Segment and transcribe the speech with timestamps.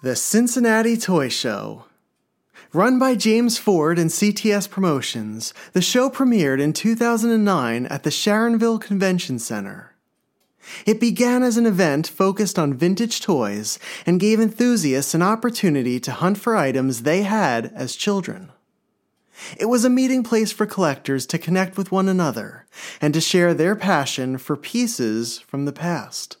[0.00, 1.86] The Cincinnati Toy Show.
[2.72, 8.80] Run by James Ford and CTS Promotions, the show premiered in 2009 at the Sharonville
[8.80, 9.96] Convention Center.
[10.86, 16.12] It began as an event focused on vintage toys and gave enthusiasts an opportunity to
[16.12, 18.52] hunt for items they had as children.
[19.58, 22.66] It was a meeting place for collectors to connect with one another
[23.00, 26.36] and to share their passion for pieces from the past.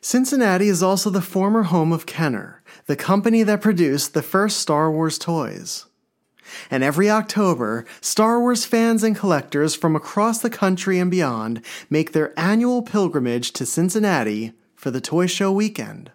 [0.00, 2.55] Cincinnati is also the former home of Kenner,
[2.86, 5.86] the company that produced the first Star Wars toys.
[6.70, 12.12] And every October, Star Wars fans and collectors from across the country and beyond make
[12.12, 16.12] their annual pilgrimage to Cincinnati for the Toy Show weekend.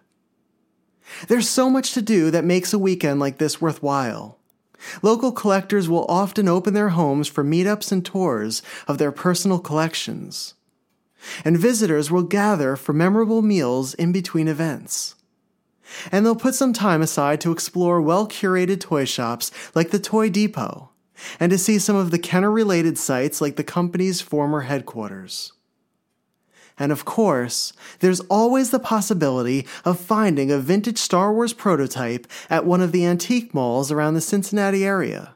[1.28, 4.38] There's so much to do that makes a weekend like this worthwhile.
[5.02, 10.54] Local collectors will often open their homes for meetups and tours of their personal collections
[11.44, 15.14] and visitors will gather for memorable meals in between events.
[16.10, 20.30] And they'll put some time aside to explore well curated toy shops like the Toy
[20.30, 20.90] Depot,
[21.38, 25.52] and to see some of the Kenner related sites like the company's former headquarters.
[26.78, 32.64] And of course, there's always the possibility of finding a vintage Star Wars prototype at
[32.64, 35.34] one of the antique malls around the Cincinnati area.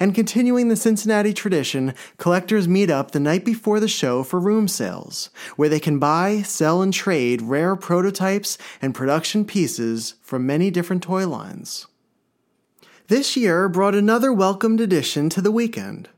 [0.00, 4.68] And continuing the Cincinnati tradition, collectors meet up the night before the show for room
[4.68, 10.70] sales, where they can buy, sell, and trade rare prototypes and production pieces from many
[10.70, 11.86] different toy lines.
[13.08, 16.08] This year brought another welcomed addition to the weekend.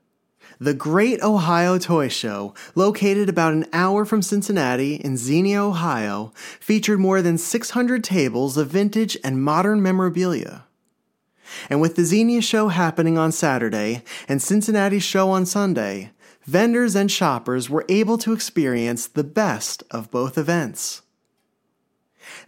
[0.61, 6.99] The Great Ohio Toy Show, located about an hour from Cincinnati in Xenia, Ohio, featured
[6.99, 10.65] more than 600 tables of vintage and modern memorabilia.
[11.71, 16.13] And with the Xenia show happening on Saturday and Cincinnati's show on Sunday,
[16.45, 21.03] vendors and shoppers were able to experience the best of both events.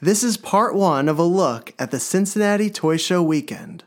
[0.00, 3.84] This is part one of a look at the Cincinnati Toy Show weekend.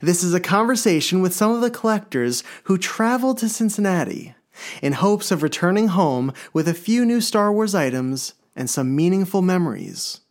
[0.00, 4.34] This is a conversation with some of the collectors who traveled to Cincinnati
[4.80, 9.42] in hopes of returning home with a few new Star Wars items and some meaningful
[9.42, 10.21] memories.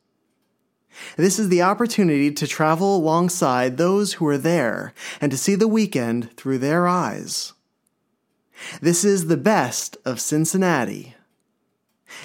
[1.18, 5.68] This is the opportunity to travel alongside those who are there and to see the
[5.68, 7.54] weekend through their eyes.
[8.82, 11.16] This is the best of Cincinnati.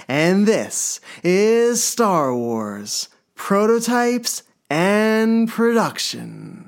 [0.09, 6.66] And this is Star Wars Prototypes and Production.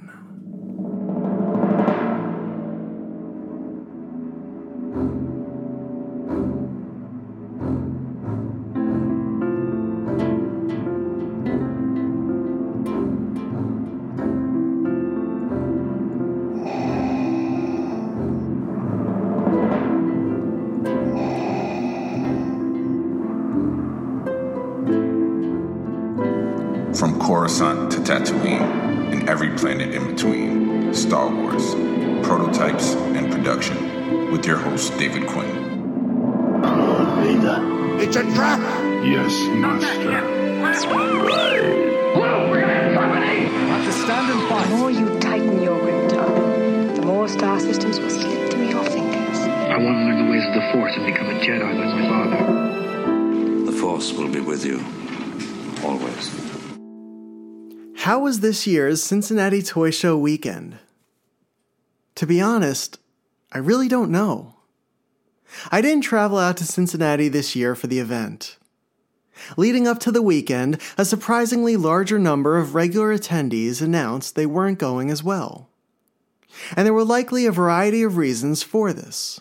[58.29, 60.79] Was this year's Cincinnati Toy Show weekend?
[62.17, 62.99] To be honest,
[63.53, 64.57] I really don't know.
[65.73, 68.59] I didn't travel out to Cincinnati this year for the event.
[69.57, 74.79] Leading up to the weekend, a surprisingly larger number of regular attendees announced they weren't
[74.79, 75.71] going as well.
[76.77, 79.41] And there were likely a variety of reasons for this.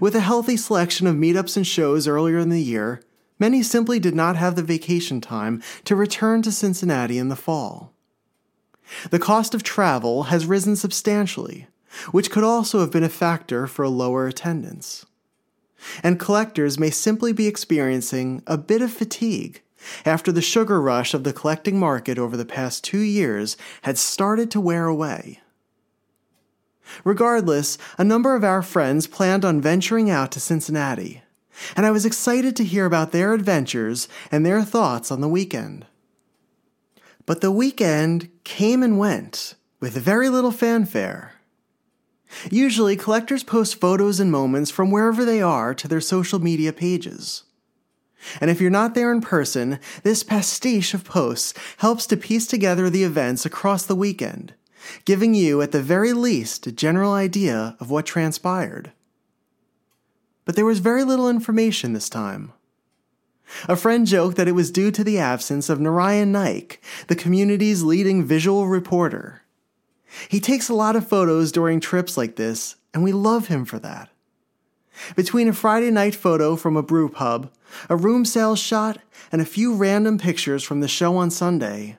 [0.00, 3.00] With a healthy selection of meetups and shows earlier in the year,
[3.42, 7.92] many simply did not have the vacation time to return to Cincinnati in the fall.
[9.10, 11.66] The cost of travel has risen substantially,
[12.12, 15.06] which could also have been a factor for a lower attendance.
[16.04, 19.60] And collectors may simply be experiencing a bit of fatigue
[20.06, 24.52] after the sugar rush of the collecting market over the past two years had started
[24.52, 25.40] to wear away.
[27.02, 31.22] Regardless, a number of our friends planned on venturing out to Cincinnati,
[31.76, 35.86] and I was excited to hear about their adventures and their thoughts on the weekend.
[37.26, 41.34] But the weekend came and went with very little fanfare.
[42.50, 47.44] Usually, collectors post photos and moments from wherever they are to their social media pages.
[48.40, 52.88] And if you're not there in person, this pastiche of posts helps to piece together
[52.88, 54.54] the events across the weekend,
[55.04, 58.92] giving you, at the very least, a general idea of what transpired.
[60.44, 62.52] But there was very little information this time.
[63.68, 67.82] A friend joked that it was due to the absence of Narayan Naik, the community's
[67.82, 69.42] leading visual reporter.
[70.28, 73.78] He takes a lot of photos during trips like this, and we love him for
[73.78, 74.10] that.
[75.16, 77.50] Between a Friday night photo from a brew pub,
[77.88, 78.98] a room sales shot,
[79.30, 81.98] and a few random pictures from the show on Sunday,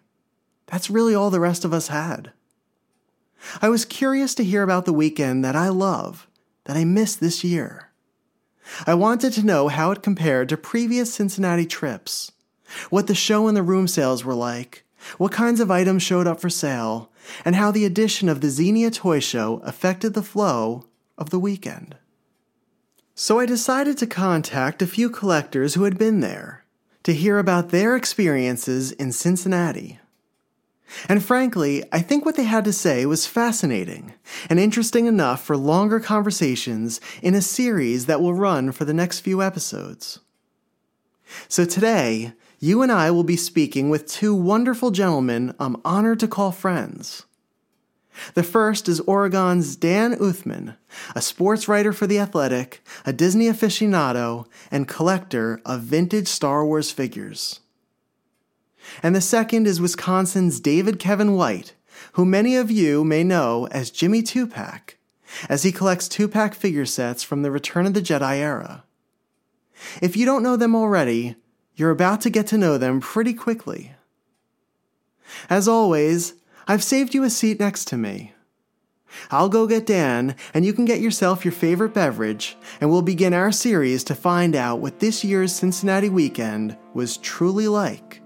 [0.67, 2.31] that's really all the rest of us had.
[3.61, 6.27] I was curious to hear about the weekend that I love,
[6.65, 7.82] that I missed this year.
[8.85, 12.31] I wanted to know how it compared to previous Cincinnati trips,
[12.89, 14.85] what the show and the room sales were like,
[15.17, 17.11] what kinds of items showed up for sale,
[17.45, 20.85] and how the addition of the Xenia Toy Show affected the flow
[21.17, 21.95] of the weekend.
[23.15, 26.65] So I decided to contact a few collectors who had been there
[27.03, 29.99] to hear about their experiences in Cincinnati.
[31.09, 34.13] And frankly, I think what they had to say was fascinating
[34.49, 39.19] and interesting enough for longer conversations in a series that will run for the next
[39.19, 40.19] few episodes.
[41.47, 46.27] So today, you and I will be speaking with two wonderful gentlemen I'm honored to
[46.27, 47.25] call friends.
[48.35, 50.77] The first is Oregon's Dan Uthman,
[51.15, 56.91] a sports writer for The Athletic, a Disney aficionado, and collector of vintage Star Wars
[56.91, 57.59] figures.
[59.01, 61.73] And the second is Wisconsin's David Kevin White,
[62.13, 64.97] who many of you may know as Jimmy Tupac,
[65.49, 68.83] as he collects Tupac figure sets from the Return of the Jedi era.
[70.01, 71.35] If you don't know them already,
[71.75, 73.93] you're about to get to know them pretty quickly.
[75.49, 76.33] As always,
[76.67, 78.33] I've saved you a seat next to me.
[79.29, 83.33] I'll go get Dan, and you can get yourself your favorite beverage, and we'll begin
[83.33, 88.22] our series to find out what this year's Cincinnati weekend was truly like.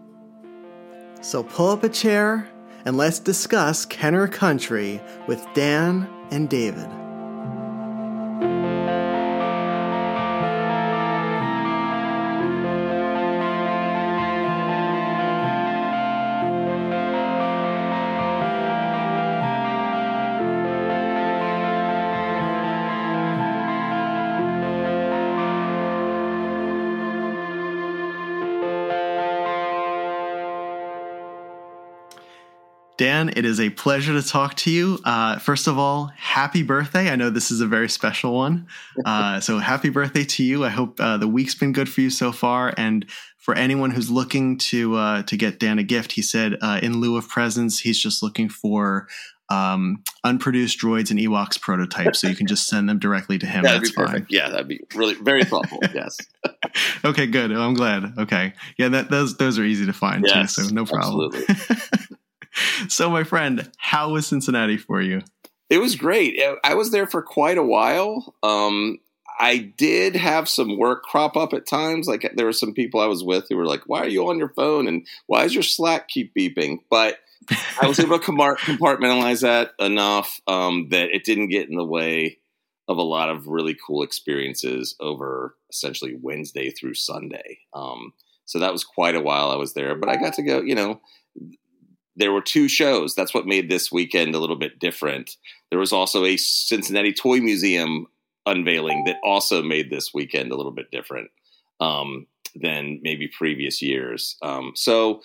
[1.27, 2.47] So pull up a chair
[2.85, 6.88] and let's discuss Kenner Country with Dan and David.
[32.97, 34.99] Dan, it is a pleasure to talk to you.
[35.05, 37.09] Uh, first of all, happy birthday.
[37.09, 38.67] I know this is a very special one.
[39.05, 40.65] Uh, so, happy birthday to you.
[40.65, 42.73] I hope uh, the week's been good for you so far.
[42.75, 43.05] And
[43.38, 46.99] for anyone who's looking to uh, to get Dan a gift, he said uh, in
[46.99, 49.07] lieu of presents, he's just looking for
[49.49, 52.19] um, unproduced droids and Ewoks prototypes.
[52.19, 53.63] So you can just send them directly to him.
[53.63, 54.17] That'd That's be perfect.
[54.17, 54.25] fine.
[54.29, 55.79] Yeah, that'd be really very thoughtful.
[55.94, 56.17] yes.
[57.05, 57.51] Okay, good.
[57.51, 58.13] I'm glad.
[58.17, 58.53] Okay.
[58.77, 60.63] Yeah, that, those those are easy to find Yes, too.
[60.63, 61.31] So no problem.
[61.33, 61.77] absolutely.
[62.88, 65.21] so, my friend, how was Cincinnati for you?
[65.69, 66.39] It was great.
[66.63, 68.36] I was there for quite a while.
[68.42, 69.00] Um,
[69.39, 72.07] I did have some work crop up at times.
[72.07, 74.39] Like there were some people I was with who were like, "Why are you on
[74.39, 77.19] your phone?" and "Why does your Slack keep beeping?" But
[77.81, 82.39] I was able to compartmentalize that enough um, that it didn't get in the way
[82.88, 87.59] of a lot of really cool experiences over essentially Wednesday through Sunday.
[87.74, 88.13] Um,
[88.45, 90.62] so that was quite a while I was there, but I got to go.
[90.62, 91.01] You know,
[92.17, 93.15] there were two shows.
[93.15, 95.37] That's what made this weekend a little bit different.
[95.69, 98.07] There was also a Cincinnati Toy Museum
[98.45, 101.29] unveiling that also made this weekend a little bit different
[101.79, 102.25] um,
[102.56, 104.35] than maybe previous years.
[104.42, 105.21] Um, so,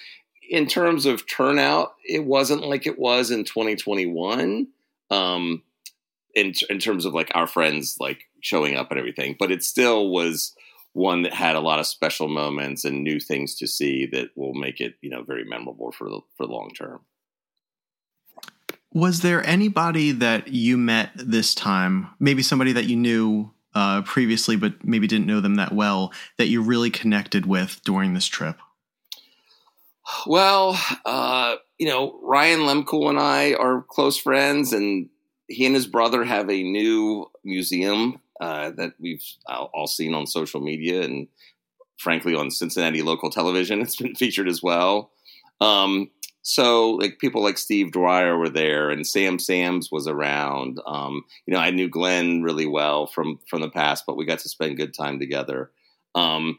[0.50, 4.68] in terms of turnout, it wasn't like it was in 2021.
[5.10, 5.62] Um,
[6.34, 10.10] in in terms of like our friends like showing up and everything, but it still
[10.10, 10.54] was
[10.92, 14.54] one that had a lot of special moments and new things to see that will
[14.54, 17.00] make it you know very memorable for the for the long term.
[18.94, 24.56] Was there anybody that you met this time, maybe somebody that you knew uh, previously,
[24.56, 28.58] but maybe didn't know them that well, that you really connected with during this trip?
[30.26, 35.08] Well, uh, you know, Ryan Lemkel and I are close friends, and
[35.48, 40.60] he and his brother have a new museum uh, that we've all seen on social
[40.60, 41.28] media and,
[41.96, 43.80] frankly, on Cincinnati local television.
[43.82, 45.12] It's been featured as well.
[45.60, 46.10] Um,
[46.42, 50.80] so, like people like Steve Dwyer were there, and Sam Sams was around.
[50.84, 54.40] Um, you know, I knew Glenn really well from from the past, but we got
[54.40, 55.70] to spend good time together.
[56.16, 56.58] Um,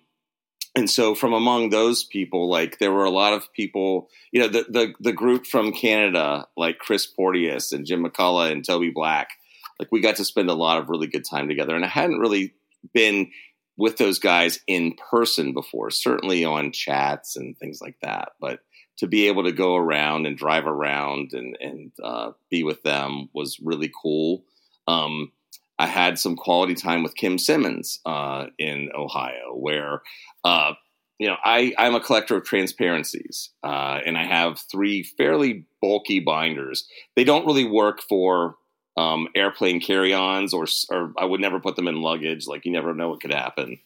[0.73, 4.47] and so from among those people like there were a lot of people you know
[4.47, 9.37] the the, the group from canada like chris porteous and jim mccullough and toby black
[9.83, 12.19] like we got to spend a lot of really good time together and i hadn't
[12.19, 12.53] really
[12.93, 13.29] been
[13.75, 18.59] with those guys in person before certainly on chats and things like that but
[18.95, 23.29] to be able to go around and drive around and and uh, be with them
[23.33, 24.43] was really cool
[24.87, 25.31] um,
[25.79, 30.01] I had some quality time with Kim Simmons uh, in Ohio, where
[30.43, 30.73] uh,
[31.19, 36.19] you know, I I'm a collector of transparencies, uh, and I have three fairly bulky
[36.19, 36.87] binders.
[37.15, 38.55] They don't really work for
[38.97, 42.47] um, airplane carry-ons, or or I would never put them in luggage.
[42.47, 43.79] Like you never know what could happen.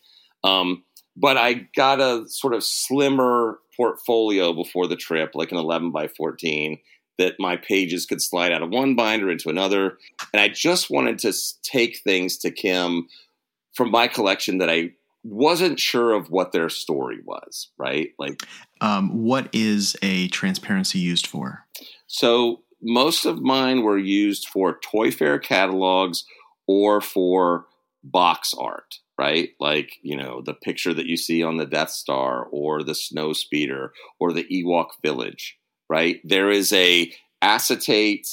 [0.44, 0.84] Um,
[1.16, 6.08] but I got a sort of slimmer portfolio before the trip, like an 11 by
[6.08, 6.80] 14,
[7.18, 9.98] that my pages could slide out of one binder into another.
[10.32, 11.34] And I just wanted to
[11.64, 13.08] take things to Kim
[13.74, 14.92] from my collection that I
[15.24, 18.12] wasn't sure of what their story was, right?
[18.20, 18.42] Like,
[18.82, 21.66] um, what is a transparency used for?
[22.06, 26.26] So, most of mine were used for Toy Fair catalogs
[26.68, 27.66] or for
[28.04, 29.50] box art, right?
[29.60, 33.34] Like, you know, the picture that you see on the Death Star or the Snow
[33.34, 35.58] Speeder or the Ewok Village,
[35.90, 36.20] right?
[36.24, 38.28] There is a acetate,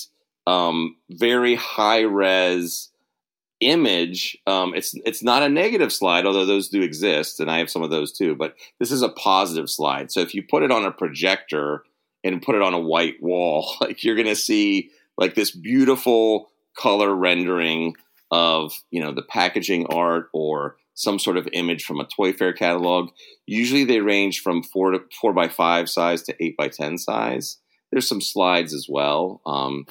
[0.46, 2.90] um, very high res
[3.60, 4.36] image.
[4.46, 7.82] Um, it's it's not a negative slide, although those do exist, and I have some
[7.82, 8.34] of those too.
[8.34, 10.12] But this is a positive slide.
[10.12, 11.84] So if you put it on a projector
[12.24, 16.50] and put it on a white wall, like you're going to see like this beautiful
[16.76, 17.94] color rendering
[18.30, 22.52] of you know the packaging art or some sort of image from a toy fair
[22.52, 23.10] catalog.
[23.46, 27.58] Usually they range from four to four by five size to eight by ten size.
[27.92, 29.86] There's some slides as well, um,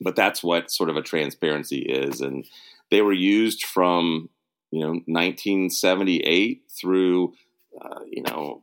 [0.00, 2.44] but that's what sort of a transparency is, and
[2.90, 4.30] they were used from
[4.72, 7.34] you know 1978 through
[7.80, 8.62] uh, you know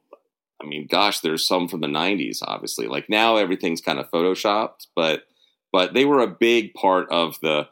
[0.62, 2.88] I mean, gosh, there's some from the 90s, obviously.
[2.88, 5.24] Like now everything's kind of photoshopped, but
[5.72, 7.68] but they were a big part of the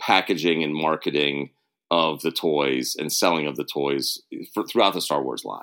[0.00, 1.50] packaging and marketing
[1.90, 5.62] of the toys and selling of the toys for, throughout the Star Wars line.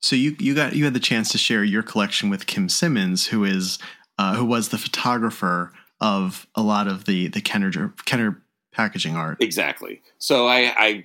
[0.00, 3.26] So you you got you had the chance to share your collection with Kim Simmons,
[3.26, 3.78] who is
[4.18, 9.38] uh, who was the photographer of a lot of the the Kenner Kenner packaging art.
[9.40, 10.00] Exactly.
[10.18, 11.04] So I, I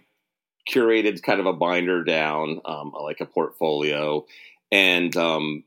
[0.70, 4.26] curated kind of a binder down, um, like a portfolio,
[4.72, 5.64] and um,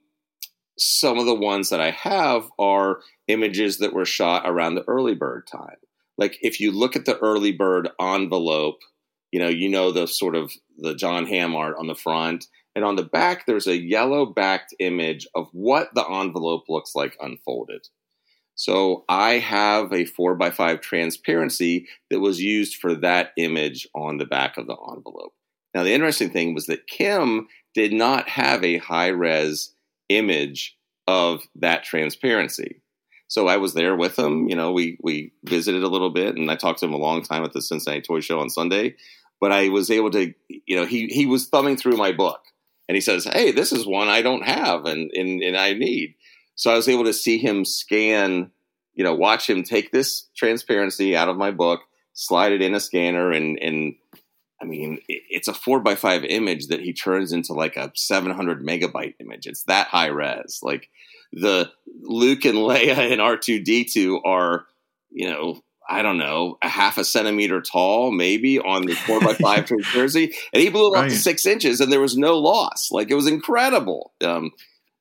[0.78, 5.14] some of the ones that I have are images that were shot around the early
[5.14, 5.76] bird time.
[6.18, 8.78] Like if you look at the early bird envelope,
[9.32, 12.84] you know, you know the sort of the John Hamm art on the front, and
[12.84, 17.88] on the back there's a yellow backed image of what the envelope looks like unfolded.
[18.56, 24.16] So I have a four by five transparency that was used for that image on
[24.16, 25.34] the back of the envelope.
[25.74, 29.74] Now the interesting thing was that Kim did not have a high res
[30.08, 32.80] image of that transparency.
[33.28, 34.48] So I was there with him.
[34.48, 37.22] You know, we we visited a little bit, and I talked to him a long
[37.22, 38.96] time at the Cincinnati Toy Show on Sunday.
[39.38, 42.40] But I was able to, you know, he he was thumbing through my book,
[42.88, 46.14] and he says, "Hey, this is one I don't have, and and and I need."
[46.56, 48.50] So I was able to see him scan,
[48.94, 51.80] you know, watch him take this transparency out of my book,
[52.14, 53.94] slide it in a scanner, and and
[54.60, 58.64] I mean, it's a four by five image that he turns into like a 700
[58.64, 59.46] megabyte image.
[59.46, 60.60] It's that high res.
[60.62, 60.88] Like
[61.32, 61.70] the
[62.00, 64.66] Luke and Leia and R2D2 are,
[65.10, 69.34] you know, I don't know, a half a centimeter tall, maybe on the four by
[69.34, 71.04] five jersey, and he blew it right.
[71.04, 72.90] up to six inches, and there was no loss.
[72.90, 74.12] Like it was incredible.
[74.22, 74.52] Um,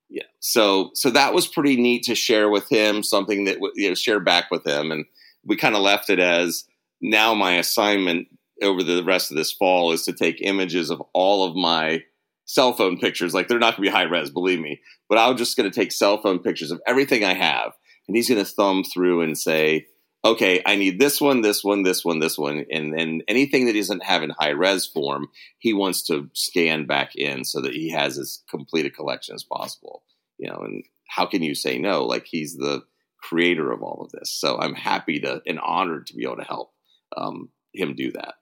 [0.09, 3.95] yeah, so so that was pretty neat to share with him, something that you know
[3.95, 5.05] share back with him, and
[5.45, 6.65] we kind of left it as
[7.01, 8.27] now my assignment
[8.61, 12.03] over the rest of this fall is to take images of all of my
[12.45, 13.33] cell phone pictures.
[13.33, 15.75] Like they're not going to be high res, believe me, but I'm just going to
[15.75, 17.73] take cell phone pictures of everything I have,
[18.07, 19.87] and he's going to thumb through and say,
[20.25, 23.75] "Okay, I need this one, this one, this one, this one," and then anything that
[23.75, 25.27] he doesn't have in high res form,
[25.59, 29.43] he wants to scan back in so that he has as complete a collection as
[29.43, 30.03] possible.
[30.37, 32.05] You know, and how can you say no?
[32.05, 32.83] Like he's the
[33.19, 36.43] creator of all of this, so I'm happy to and honored to be able to
[36.43, 36.73] help
[37.15, 38.35] um, him do that.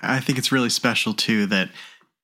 [0.00, 1.70] I think it's really special too that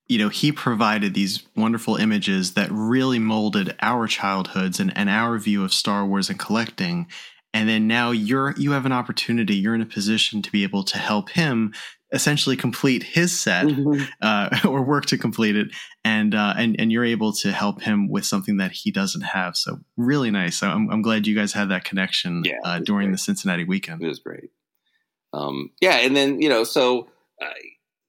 [0.07, 5.39] you know he provided these wonderful images that really molded our childhoods and, and our
[5.39, 7.07] view of Star Wars and collecting.
[7.55, 10.85] And then now you're you have an opportunity, you're in a position to be able
[10.85, 11.73] to help him
[12.13, 14.03] essentially complete his set mm-hmm.
[14.21, 15.69] uh, or work to complete it
[16.05, 19.57] and uh, and and you're able to help him with something that he doesn't have
[19.57, 23.09] so really nice so i'm, I'm glad you guys had that connection yeah, uh, during
[23.09, 23.15] great.
[23.15, 24.51] the cincinnati weekend it was great
[25.33, 27.09] um, yeah and then you know so
[27.43, 27.49] uh,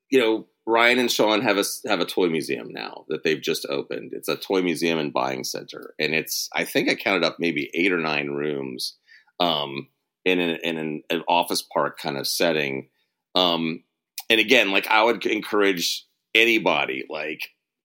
[0.09, 3.65] you know, Ryan and Sean have a have a toy museum now that they've just
[3.69, 4.13] opened.
[4.13, 7.69] It's a toy museum and buying center, and it's I think I counted up maybe
[7.73, 8.95] eight or nine rooms
[9.39, 9.87] um,
[10.23, 12.89] in an, in an, an office park kind of setting.
[13.35, 13.83] Um,
[14.29, 17.41] and again, like I would encourage anybody, like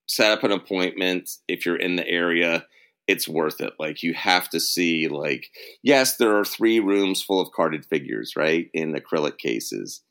[0.07, 2.65] set up an appointment if you're in the area.
[3.07, 3.73] It's worth it.
[3.79, 5.47] Like you have to see, like
[5.83, 10.01] yes, there are three rooms full of carded figures, right, in acrylic cases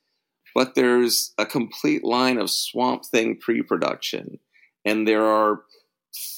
[0.54, 4.38] but there's a complete line of Swamp Thing pre-production,
[4.84, 5.62] and there are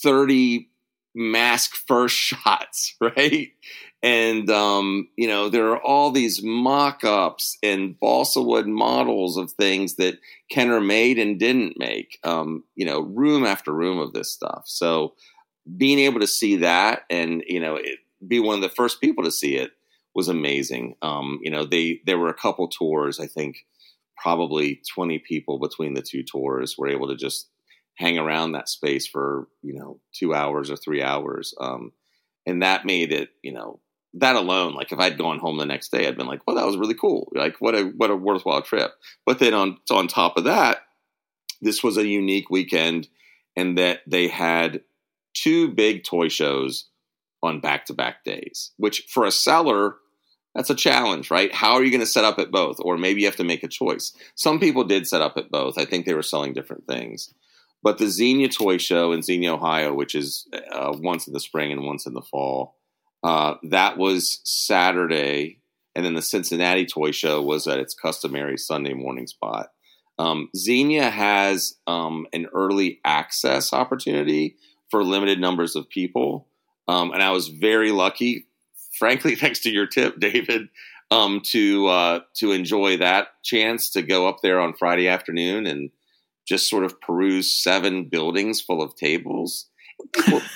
[0.02, 0.70] thirty
[1.14, 3.50] mask first shots, right?
[4.02, 9.94] And um, you know, there are all these mock-ups and balsa wood models of things
[9.94, 10.18] that
[10.50, 12.18] Kenner made and didn't make.
[12.24, 14.64] Um, you know, room after room of this stuff.
[14.66, 15.14] So
[15.76, 19.24] being able to see that and you know it, be one of the first people
[19.24, 19.72] to see it
[20.14, 20.96] was amazing.
[21.02, 23.20] Um, you know, they there were a couple tours.
[23.20, 23.64] I think
[24.16, 27.48] probably twenty people between the two tours were able to just
[27.94, 31.92] hang around that space for you know two hours or three hours, um,
[32.46, 33.80] and that made it you know
[34.14, 34.74] that alone.
[34.74, 36.94] Like if I'd gone home the next day, I'd been like, well, that was really
[36.94, 37.30] cool.
[37.34, 38.92] Like what a what a worthwhile trip.
[39.24, 40.78] But then on on top of that,
[41.60, 43.08] this was a unique weekend,
[43.56, 44.82] and that they had
[45.34, 46.88] two big toy shows
[47.42, 49.96] on back to back days, which for a seller,
[50.54, 51.52] that's a challenge, right?
[51.52, 52.76] How are you going to set up at both?
[52.80, 54.14] Or maybe you have to make a choice.
[54.34, 55.78] Some people did set up at both.
[55.78, 57.32] I think they were selling different things.
[57.82, 61.72] But the Xenia Toy Show in Xenia, Ohio, which is uh, once in the spring
[61.72, 62.76] and once in the fall,
[63.22, 65.58] uh, that was Saturday.
[65.94, 69.70] And then the Cincinnati Toy Show was at its customary Sunday morning spot.
[70.18, 74.56] Um, Xenia has um, an early access opportunity
[74.90, 76.48] for limited numbers of people.
[76.88, 78.46] Um, and I was very lucky,
[78.98, 80.68] frankly, thanks to your tip, David,
[81.10, 85.90] um, to uh, to enjoy that chance to go up there on Friday afternoon and
[86.46, 89.68] just sort of peruse seven buildings full of tables.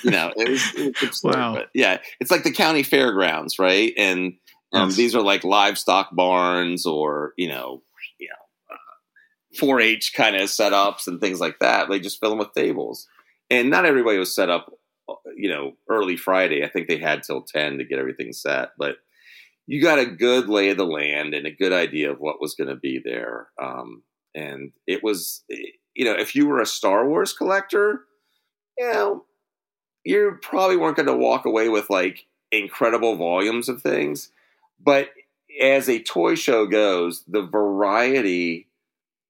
[0.03, 1.55] You know, it was, it was wow.
[1.55, 3.93] But yeah, it's like the county fairgrounds, right?
[3.97, 4.33] And
[4.73, 4.95] um, yes.
[4.95, 7.83] these are like livestock barns or you know,
[8.19, 11.89] you know, uh, 4-H kind of setups and things like that.
[11.89, 13.07] They just fill them with tables,
[13.49, 14.71] and not everybody was set up
[15.35, 16.63] you know, early Friday.
[16.63, 18.97] I think they had till 10 to get everything set, but
[19.65, 22.55] you got a good lay of the land and a good idea of what was
[22.55, 23.47] going to be there.
[23.61, 25.43] Um, and it was,
[25.93, 28.01] you know, if you were a Star Wars collector,
[28.77, 29.25] you know,
[30.07, 34.29] you probably weren't going to walk away with like incredible volumes of things.
[34.79, 35.09] But
[35.61, 38.67] as a toy show goes, the variety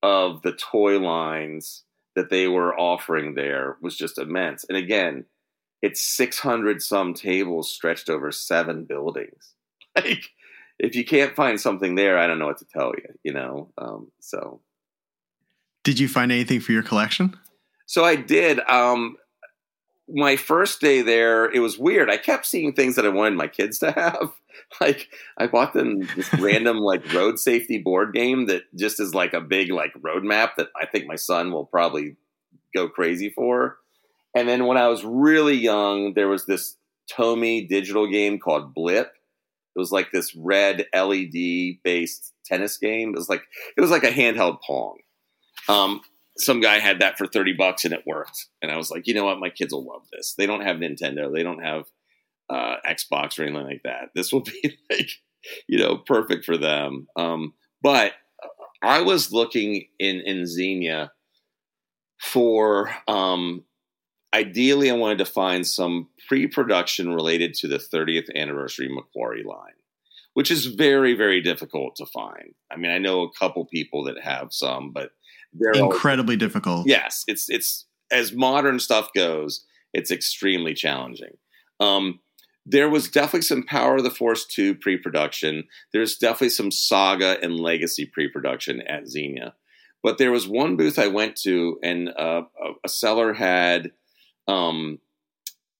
[0.04, 1.84] of the toy lines
[2.16, 4.66] that they were offering there was just immense.
[4.70, 5.26] And again,
[5.82, 9.54] it's 600 some tables stretched over seven buildings.
[9.96, 10.30] Like,
[10.78, 13.70] if you can't find something there, I don't know what to tell you, you know?
[13.80, 14.62] Um, so.
[15.84, 17.36] Did you find anything for your collection?
[17.88, 18.60] So I did.
[18.60, 19.18] Um,
[20.10, 22.10] my first day there, it was weird.
[22.10, 24.32] I kept seeing things that I wanted my kids to have.
[24.82, 29.34] Like I bought them this random like road safety board game that just is like
[29.34, 32.15] a big like roadmap that I think my son will probably
[32.76, 33.78] go crazy for.
[34.36, 36.76] And then when I was really young, there was this
[37.12, 39.08] Tomy digital game called Blip.
[39.08, 43.10] It was like this red LED based tennis game.
[43.10, 43.43] It was like
[43.78, 44.98] it was like a handheld Pong.
[45.70, 46.02] Um,
[46.38, 48.47] some guy had that for 30 bucks and it worked.
[48.62, 49.39] And I was like, you know what?
[49.39, 50.36] My kids will love this.
[50.38, 51.34] They don't have Nintendo.
[51.34, 51.86] They don't have
[52.50, 54.10] uh, Xbox or anything like that.
[54.15, 55.10] This will be like,
[55.67, 57.08] you know, perfect for them.
[57.15, 58.13] Um, but
[58.82, 61.12] I was looking in, in Xenia
[62.19, 63.63] for um,
[64.34, 69.73] ideally, I wanted to find some pre production related to the 30th anniversary McQuarrie line,
[70.34, 72.54] which is very, very difficult to find.
[72.71, 75.12] I mean, I know a couple people that have some, but
[75.53, 76.88] they're incredibly all, difficult.
[76.88, 81.38] Yes, it's it's as modern stuff goes, it's extremely challenging.
[81.79, 82.19] Um,
[82.65, 85.63] there was definitely some Power of the Force 2 pre production.
[85.93, 89.55] There's definitely some Saga and Legacy pre production at Xenia.
[90.03, 92.43] But there was one booth I went to, and uh,
[92.83, 93.91] a seller had
[94.47, 94.99] um,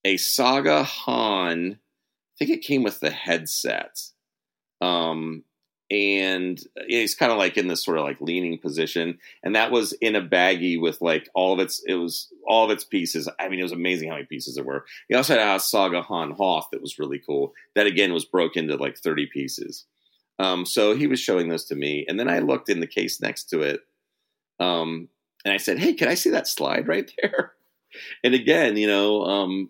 [0.04, 1.78] a Saga Han.
[1.78, 4.00] I think it came with the headset.
[4.82, 5.44] Um,
[5.90, 9.94] and he's kind of like in this sort of like leaning position, and that was
[9.94, 13.30] in a baggie with like all of its it was all of its pieces.
[13.40, 14.86] I mean, it was amazing how many pieces there were.
[15.08, 17.54] He also had a Saga Han Hoth that was really cool.
[17.76, 19.86] That again was broken into like thirty pieces.
[20.40, 23.22] Um, so he was showing those to me, and then I looked in the case
[23.22, 23.80] next to it,
[24.60, 25.08] um,
[25.46, 27.54] and I said, "Hey, can I see that slide right there?"
[28.24, 29.70] and again, you know, um,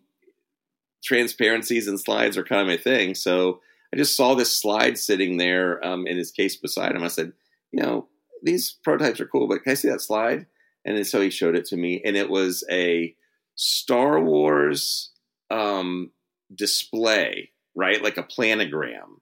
[1.03, 3.13] transparencies and slides are kind of my thing.
[3.13, 3.61] So
[3.93, 7.03] I just saw this slide sitting there um, in his case beside him.
[7.03, 7.33] I said,
[7.71, 8.07] you know,
[8.43, 10.45] these prototypes are cool, but can I see that slide?
[10.85, 13.13] And so he showed it to me, and it was a
[13.55, 15.11] Star Wars
[15.49, 16.11] um,
[16.53, 18.01] display, right?
[18.01, 19.19] Like a planogram.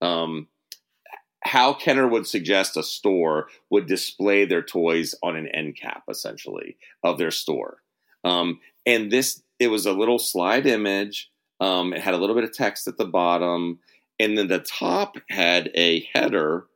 [0.00, 0.48] Um,
[1.42, 6.76] how Kenner would suggest a store would display their toys on an end cap, essentially,
[7.02, 7.78] of their store.
[8.24, 11.30] Um, and this, it was a little slide image.
[11.60, 13.80] Um, it had a little bit of text at the bottom,
[14.18, 16.66] and then the top had a header.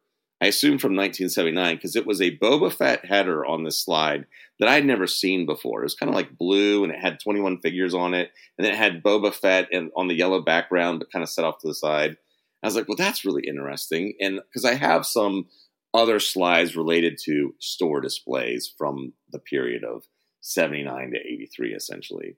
[0.40, 4.26] I assume from 1979 because it was a Boba Fett header on this slide
[4.58, 5.80] that I'd never seen before.
[5.80, 8.74] It was kind of like blue and it had 21 figures on it, and it
[8.74, 11.74] had Boba Fett and on the yellow background, but kind of set off to the
[11.74, 12.16] side.
[12.62, 15.46] I was like, well, that's really interesting, and because I have some
[15.94, 20.04] other slides related to store displays from the period of
[20.40, 22.36] 79 to 83, essentially.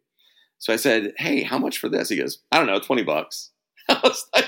[0.59, 2.09] So I said, hey, how much for this?
[2.09, 3.51] He goes, I don't know, 20 bucks.
[3.89, 4.44] I was like,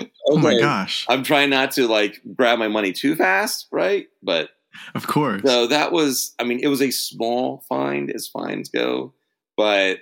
[0.00, 1.06] okay, oh my gosh.
[1.08, 4.08] I'm trying not to like grab my money too fast, right?
[4.22, 4.50] But
[4.94, 5.42] of course.
[5.44, 9.14] So that was, I mean, it was a small find as finds go,
[9.56, 9.98] but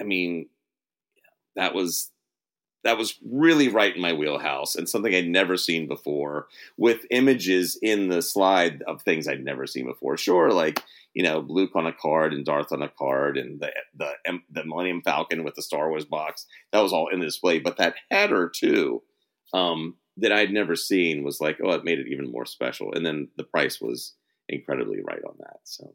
[0.00, 0.48] I mean,
[1.56, 2.10] that was
[2.86, 6.46] that was really right in my wheelhouse and something I'd never seen before
[6.76, 10.16] with images in the slide of things I'd never seen before.
[10.16, 10.80] Sure, like
[11.12, 14.12] you know, Luke on a card and Darth on a card and the the
[14.52, 16.46] the Millennium Falcon with the Star Wars box.
[16.72, 19.02] That was all in the display, but that header too,
[19.52, 22.92] um, that I'd never seen was like, oh, it made it even more special.
[22.94, 24.14] And then the price was
[24.48, 25.58] incredibly right on that.
[25.64, 25.92] So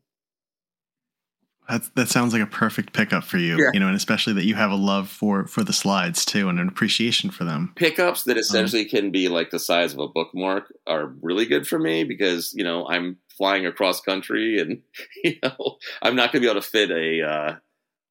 [1.69, 3.69] that that sounds like a perfect pickup for you, yeah.
[3.73, 6.59] you know, and especially that you have a love for for the slides too and
[6.59, 7.71] an appreciation for them.
[7.75, 11.45] Pickups that um, essentially um, can be like the size of a bookmark are really
[11.45, 14.81] good for me because you know I'm flying across country and
[15.23, 17.55] you know I'm not going to be able to fit a uh,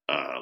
[0.09, 0.41] uh,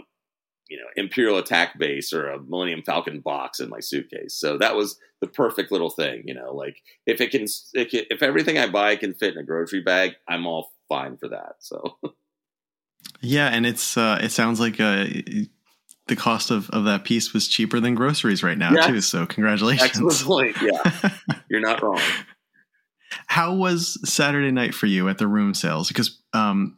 [0.70, 4.36] you know Imperial attack base or a Millennium Falcon box in my suitcase.
[4.36, 6.54] So that was the perfect little thing, you know.
[6.54, 10.48] Like if it can, if everything I buy can fit in a grocery bag, I'm
[10.48, 11.56] all fine for that.
[11.60, 11.98] So
[13.22, 15.06] yeah, and it's uh, it sounds like uh,
[16.08, 19.02] the cost of, of that piece was cheaper than groceries right now too.
[19.02, 19.90] So congratulations.
[19.90, 20.56] Excellent point.
[20.62, 21.12] Yeah,
[21.50, 22.02] you're not wrong.
[23.28, 25.88] How was Saturday night for you at the room sales?
[25.88, 26.76] Because um,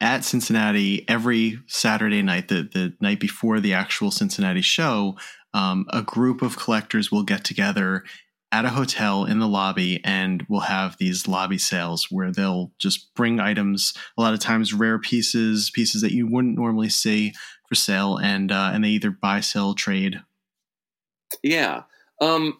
[0.00, 5.16] at Cincinnati every Saturday night, the, the night before the actual Cincinnati show,
[5.54, 8.04] um, a group of collectors will get together
[8.52, 13.12] at a hotel in the lobby and we'll have these lobby sales where they'll just
[13.14, 17.32] bring items, a lot of times rare pieces, pieces that you wouldn't normally see
[17.68, 20.20] for sale, and uh, and they either buy, sell, trade.
[21.42, 21.82] Yeah.
[22.20, 22.58] Um,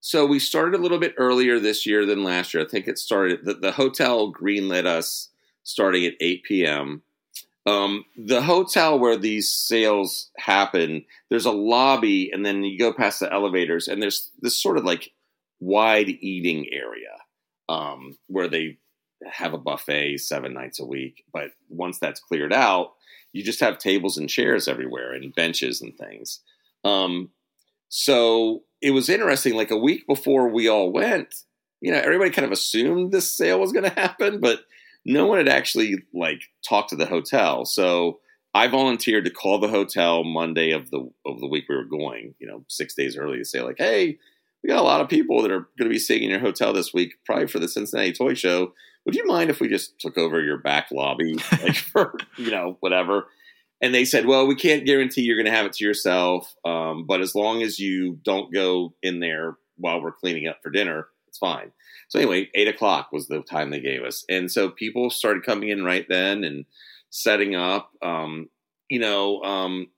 [0.00, 2.62] so we started a little bit earlier this year than last year.
[2.62, 5.30] I think it started the, the hotel greenlit us
[5.62, 7.02] starting at 8 p.m.
[7.66, 13.20] Um, the hotel where these sales happen, there's a lobby, and then you go past
[13.20, 15.12] the elevators, and there's this sort of like
[15.60, 17.16] wide eating area
[17.68, 18.78] um, where they
[19.26, 21.24] have a buffet seven nights a week.
[21.32, 22.92] But once that's cleared out,
[23.32, 26.40] you just have tables and chairs everywhere and benches and things.
[26.84, 27.30] Um,
[27.88, 29.54] so it was interesting.
[29.54, 31.34] Like a week before we all went,
[31.80, 34.60] you know, everybody kind of assumed this sale was going to happen, but
[35.04, 37.64] no one had actually like talked to the hotel.
[37.64, 38.20] So
[38.54, 42.34] I volunteered to call the hotel Monday of the of the week we were going,
[42.38, 44.18] you know, six days early to say like, hey,
[44.62, 46.72] we got a lot of people that are going to be staying in your hotel
[46.72, 48.72] this week, probably for the Cincinnati Toy Show.
[49.04, 52.76] Would you mind if we just took over your back lobby, like for you know
[52.80, 53.26] whatever?
[53.82, 57.04] And they said, well, we can't guarantee you're going to have it to yourself, um,
[57.06, 61.08] but as long as you don't go in there while we're cleaning up for dinner,
[61.34, 61.72] it's fine.
[62.08, 65.68] So anyway, eight o'clock was the time they gave us, and so people started coming
[65.68, 66.64] in right then and
[67.10, 67.90] setting up.
[68.02, 68.50] Um,
[68.88, 69.88] you know, um,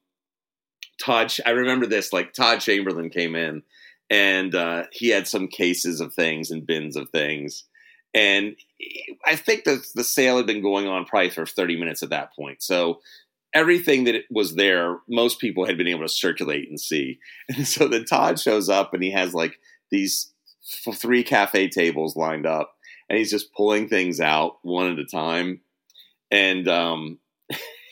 [0.99, 1.31] Todd.
[1.45, 2.11] I remember this.
[2.11, 3.65] Like Todd Chamberlain came in,
[4.09, 7.65] and uh, he had some cases of things and bins of things,
[8.15, 8.57] and
[9.27, 12.35] I think that the sale had been going on probably for thirty minutes at that
[12.35, 12.63] point.
[12.63, 13.01] So
[13.53, 17.19] everything that was there, most people had been able to circulate and see.
[17.55, 19.59] And so then Todd shows up and he has like
[19.91, 20.33] these
[20.95, 22.75] three cafe tables lined up,
[23.09, 25.61] and he's just pulling things out one at a time.
[26.31, 27.19] And um,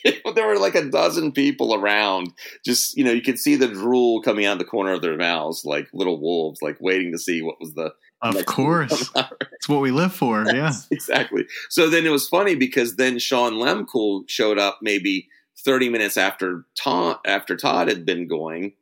[0.35, 2.33] there were like a dozen people around.
[2.65, 5.65] Just you know, you could see the drool coming out the corner of their mouths,
[5.65, 7.93] like little wolves, like waiting to see what was the.
[8.23, 9.11] Of course,
[9.53, 10.45] it's what we live for.
[10.47, 11.47] yeah, exactly.
[11.69, 15.29] So then it was funny because then Sean Lemcool showed up maybe
[15.63, 18.73] thirty minutes after Todd after Todd had been going,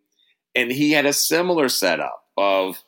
[0.54, 2.84] and he had a similar setup of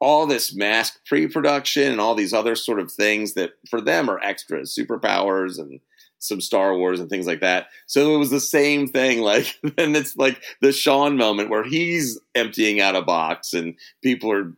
[0.00, 4.20] all this mask pre-production and all these other sort of things that for them are
[4.22, 5.80] extras, superpowers and
[6.18, 7.68] some Star Wars and things like that.
[7.86, 9.20] So it was the same thing.
[9.20, 14.30] Like, and it's like the Sean moment where he's emptying out a box and people
[14.32, 14.52] are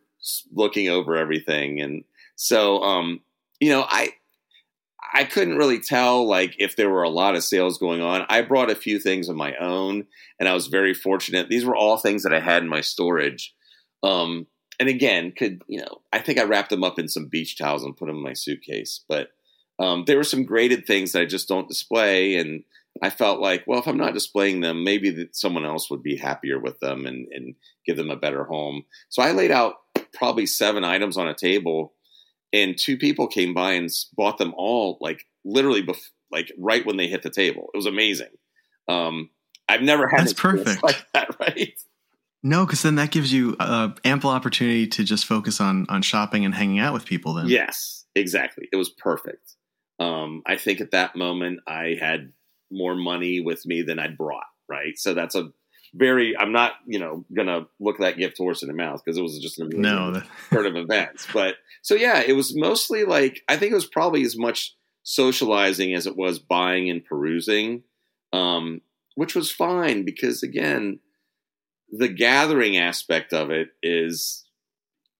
[0.52, 1.80] looking over everything.
[1.80, 2.04] And
[2.36, 3.20] so, um,
[3.60, 4.10] you know, I,
[5.14, 8.26] I couldn't really tell like if there were a lot of sales going on.
[8.28, 10.06] I brought a few things of my own
[10.38, 11.48] and I was very fortunate.
[11.48, 13.54] These were all things that I had in my storage.
[14.02, 14.46] Um,
[14.78, 16.00] and again, could you know?
[16.12, 18.32] I think I wrapped them up in some beach towels and put them in my
[18.32, 19.04] suitcase.
[19.08, 19.30] But
[19.78, 22.64] um, there were some graded things that I just don't display, and
[23.02, 26.16] I felt like, well, if I'm not displaying them, maybe that someone else would be
[26.16, 27.54] happier with them and, and
[27.86, 28.84] give them a better home.
[29.08, 29.74] So I laid out
[30.12, 31.92] probably seven items on a table,
[32.52, 36.96] and two people came by and bought them all like literally bef- like right when
[36.96, 37.68] they hit the table.
[37.72, 38.30] It was amazing.
[38.88, 39.30] Um,
[39.68, 41.74] I've never had that's perfect like that, right?
[42.42, 46.44] No, because then that gives you uh, ample opportunity to just focus on on shopping
[46.44, 47.34] and hanging out with people.
[47.34, 48.68] Then, yes, exactly.
[48.72, 49.54] It was perfect.
[49.98, 52.32] Um, I think at that moment I had
[52.70, 54.44] more money with me than I'd brought.
[54.68, 55.50] Right, so that's a
[55.94, 56.36] very.
[56.36, 59.38] I'm not, you know, gonna look that gift horse in the mouth because it was
[59.40, 60.26] just an no that...
[60.50, 61.26] turn of events.
[61.32, 65.94] But so yeah, it was mostly like I think it was probably as much socializing
[65.94, 67.82] as it was buying and perusing,
[68.32, 68.82] um,
[69.14, 71.00] which was fine because again,
[71.90, 74.44] the gathering aspect of it is,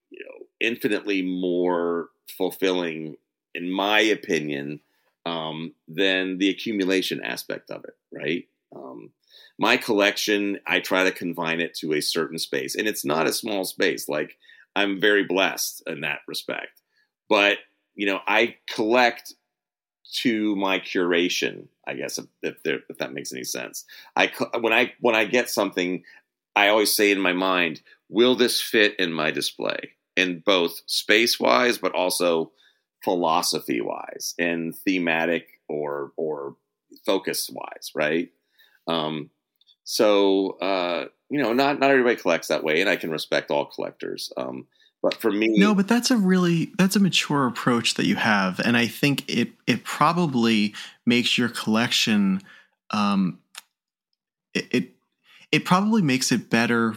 [0.09, 3.15] you know, infinitely more fulfilling,
[3.55, 4.79] in my opinion,
[5.25, 7.95] um, than the accumulation aspect of it.
[8.11, 8.47] Right.
[8.75, 9.11] Um,
[9.57, 13.33] my collection, I try to confine it to a certain space, and it's not a
[13.33, 14.07] small space.
[14.07, 14.37] Like
[14.75, 16.81] I'm very blessed in that respect,
[17.27, 17.57] but
[17.95, 19.33] you know, I collect
[20.11, 21.67] to my curation.
[21.87, 23.85] I guess if, if, there, if that makes any sense.
[24.15, 26.03] I when I when I get something,
[26.59, 29.91] I always say in my mind, will this fit in my display?
[30.17, 32.51] In both space wise, but also
[33.01, 36.57] philosophy wise and thematic or or
[37.05, 38.29] focus wise, right?
[38.87, 39.29] Um,
[39.85, 43.65] so uh, you know, not not everybody collects that way, and I can respect all
[43.65, 44.33] collectors.
[44.35, 44.67] Um,
[45.01, 48.59] but for me, no, but that's a really that's a mature approach that you have,
[48.59, 50.73] and I think it it probably
[51.05, 52.41] makes your collection.
[52.91, 53.39] Um,
[54.53, 54.98] it, it
[55.51, 56.95] it probably makes it better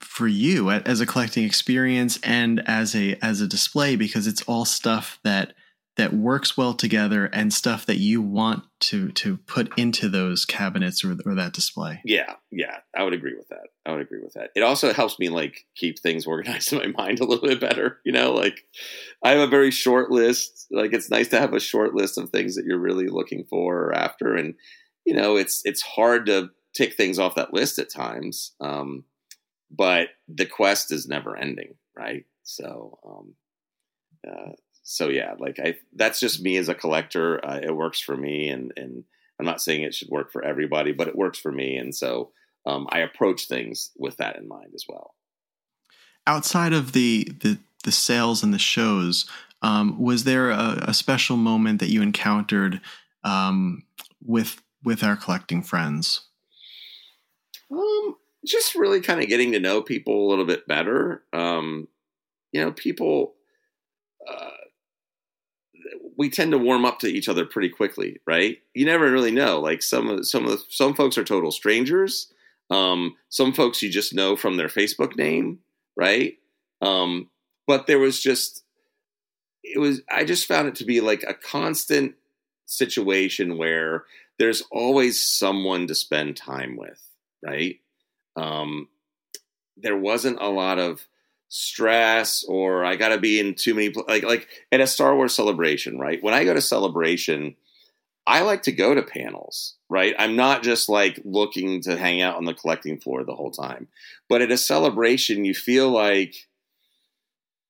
[0.00, 4.64] for you as a collecting experience and as a as a display because it's all
[4.64, 5.54] stuff that
[5.96, 11.04] that works well together and stuff that you want to to put into those cabinets
[11.04, 12.00] or, or that display.
[12.04, 13.68] Yeah, yeah, I would agree with that.
[13.84, 14.50] I would agree with that.
[14.56, 17.98] It also helps me like keep things organized in my mind a little bit better.
[18.04, 18.64] You know, like
[19.22, 20.66] I have a very short list.
[20.70, 23.84] Like it's nice to have a short list of things that you're really looking for
[23.84, 24.54] or after, and
[25.04, 28.52] you know, it's it's hard to tick things off that list at times.
[28.60, 29.04] Um,
[29.70, 32.24] but the quest is never ending, right?
[32.44, 33.34] So, um,
[34.28, 37.44] uh, so yeah, like I, that's just me as a collector.
[37.44, 39.04] Uh, it works for me, and and
[39.38, 42.32] I'm not saying it should work for everybody, but it works for me, and so
[42.66, 45.14] um, I approach things with that in mind as well.
[46.26, 49.28] Outside of the the, the sales and the shows,
[49.62, 52.80] um, was there a, a, special moment that you encountered
[53.24, 53.84] um,
[54.24, 56.22] with with our collecting friends?
[57.72, 61.22] Um, just really kind of getting to know people a little bit better.
[61.32, 61.88] Um,
[62.52, 63.34] you know, people.
[64.28, 64.50] Uh,
[66.16, 68.58] we tend to warm up to each other pretty quickly, right?
[68.74, 69.60] You never really know.
[69.60, 72.32] Like some of some of the, some folks are total strangers.
[72.70, 75.58] Um, some folks you just know from their Facebook name,
[75.96, 76.34] right?
[76.80, 77.30] Um,
[77.66, 78.64] but there was just
[79.62, 82.14] it was I just found it to be like a constant
[82.66, 84.04] situation where
[84.38, 87.00] there's always someone to spend time with,
[87.42, 87.76] right?
[88.36, 88.88] Um,
[89.76, 91.06] there wasn't a lot of
[91.48, 95.34] stress or I got to be in too many like like at a Star Wars
[95.34, 96.22] celebration, right?
[96.22, 97.56] When I go to celebration,
[98.26, 100.14] I like to go to panels, right?
[100.18, 103.88] I'm not just like looking to hang out on the collecting floor the whole time.
[104.28, 106.46] But at a celebration, you feel like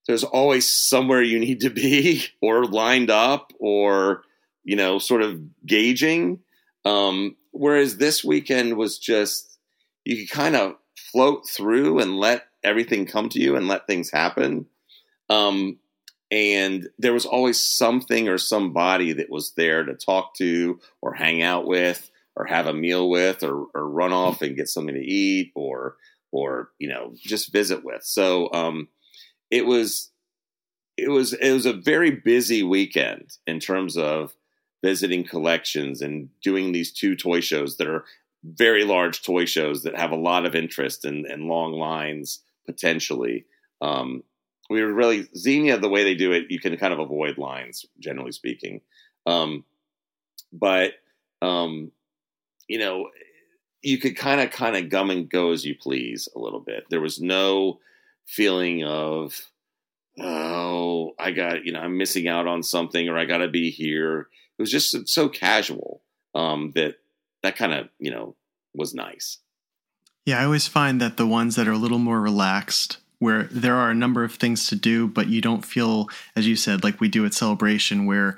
[0.07, 4.23] there's always somewhere you need to be or lined up or
[4.65, 6.39] you know sort of gauging
[6.85, 9.52] um whereas this weekend was just
[10.05, 14.11] you could kind of float through and let everything come to you and let things
[14.11, 14.67] happen.
[15.29, 15.79] Um,
[16.31, 21.43] and there was always something or somebody that was there to talk to or hang
[21.43, 25.01] out with or have a meal with or, or run off and get something to
[25.01, 25.97] eat or
[26.31, 28.03] or you know just visit with.
[28.03, 28.89] So um,
[29.51, 30.11] it was
[30.97, 34.35] it was it was a very busy weekend in terms of
[34.83, 38.05] visiting collections and doing these two toy shows that are
[38.45, 43.45] very large toy shows that have a lot of interest and, and long lines potentially.
[43.81, 44.23] Um,
[44.71, 46.51] we were really Xenia the way they do it.
[46.51, 48.81] You can kind of avoid lines, generally speaking.
[49.27, 49.65] Um,
[50.53, 50.95] but
[51.41, 51.93] um,
[52.69, 53.09] you know,
[53.83, 56.85] you could kind of kind of gum and go as you please a little bit.
[56.89, 57.81] There was no
[58.27, 59.41] feeling of
[60.21, 63.71] oh, I got you know I'm missing out on something or I got to be
[63.71, 64.29] here.
[64.59, 66.03] It was just so casual
[66.35, 66.97] um, that
[67.43, 68.37] that kind of you know
[68.75, 69.39] was nice.
[70.25, 73.75] Yeah, I always find that the ones that are a little more relaxed, where there
[73.77, 77.01] are a number of things to do, but you don't feel, as you said, like
[77.01, 78.37] we do at Celebration, where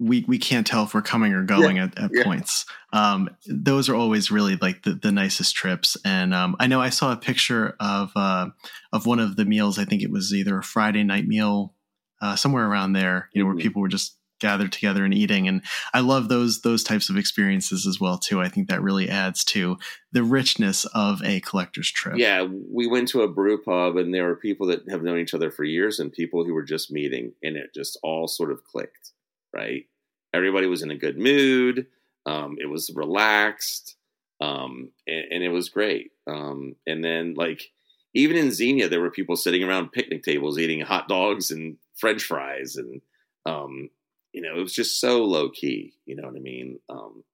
[0.00, 2.24] we we can't tell if we're coming or going Yeah, at, at yeah.
[2.24, 2.66] points.
[2.92, 5.96] Um, those are always really like the, the nicest trips.
[6.04, 8.48] And um, I know I saw a picture of uh,
[8.92, 9.78] of one of the meals.
[9.78, 11.74] I think it was either a Friday night meal,
[12.20, 13.28] uh, somewhere around there.
[13.32, 15.48] You know, where people were just gathered together and eating.
[15.48, 15.62] And
[15.94, 18.42] I love those those types of experiences as well too.
[18.42, 19.78] I think that really adds to
[20.12, 22.18] the richness of a collector's trip.
[22.18, 25.32] Yeah, we went to a brew pub, and there were people that have known each
[25.32, 28.64] other for years, and people who were just meeting, and it just all sort of
[28.64, 29.12] clicked.
[29.54, 29.86] Right,
[30.34, 31.86] everybody was in a good mood.
[32.26, 33.96] Um, it was relaxed,
[34.40, 36.10] um, and, and it was great.
[36.26, 37.72] Um, and then, like,
[38.14, 42.22] even in Xenia, there were people sitting around picnic tables eating hot dogs and French
[42.22, 43.00] fries, and
[43.46, 43.90] um,
[44.32, 45.94] you know, it was just so low key.
[46.06, 46.78] You know what I mean?
[46.88, 47.24] Um,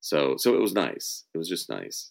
[0.00, 1.24] so, so it was nice.
[1.34, 2.10] It was just nice.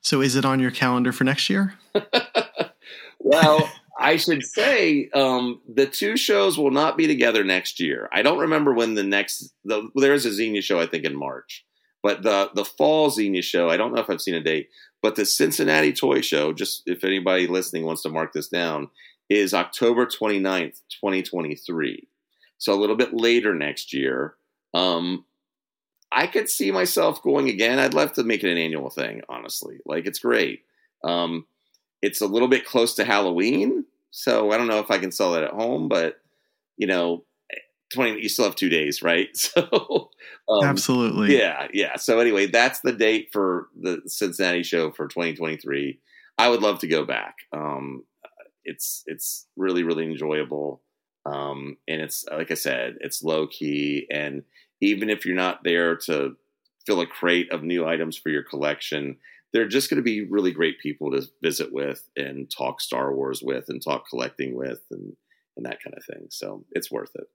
[0.00, 1.74] So is it on your calendar for next year?
[3.18, 3.68] well,
[3.98, 8.08] I should say um, the two shows will not be together next year.
[8.12, 11.16] I don't remember when the next the, there is a Xenia show I think in
[11.16, 11.64] March,
[12.02, 14.68] but the the fall Xenia show I don't know if I've seen a date,
[15.02, 18.90] but the Cincinnati Toy Show, just if anybody listening wants to mark this down,
[19.28, 22.06] is October 29th, 2023.
[22.58, 24.34] So a little bit later next year.
[24.74, 25.24] Um,
[26.12, 27.78] I could see myself going again.
[27.78, 29.78] I'd love to make it an annual thing, honestly.
[29.84, 30.62] Like it's great.
[31.04, 31.46] Um,
[32.02, 35.34] it's a little bit close to Halloween, so I don't know if I can sell
[35.34, 36.16] it at home, but
[36.76, 37.24] you know,
[37.92, 39.28] twenty you still have two days, right?
[39.56, 40.10] So
[40.48, 41.36] um, Absolutely.
[41.36, 41.96] yeah, yeah.
[41.96, 45.98] So anyway, that's the date for the Cincinnati show for 2023.
[46.38, 47.34] I would love to go back.
[47.52, 48.04] Um,
[48.64, 50.82] it's it's really really enjoyable,
[51.26, 54.42] um, and it's like I said, it's low key, and
[54.80, 56.36] even if you're not there to
[56.86, 59.16] fill a crate of new items for your collection,
[59.52, 63.42] they're just going to be really great people to visit with and talk Star Wars
[63.42, 65.16] with and talk collecting with and
[65.56, 66.26] and that kind of thing.
[66.30, 67.26] So it's worth it.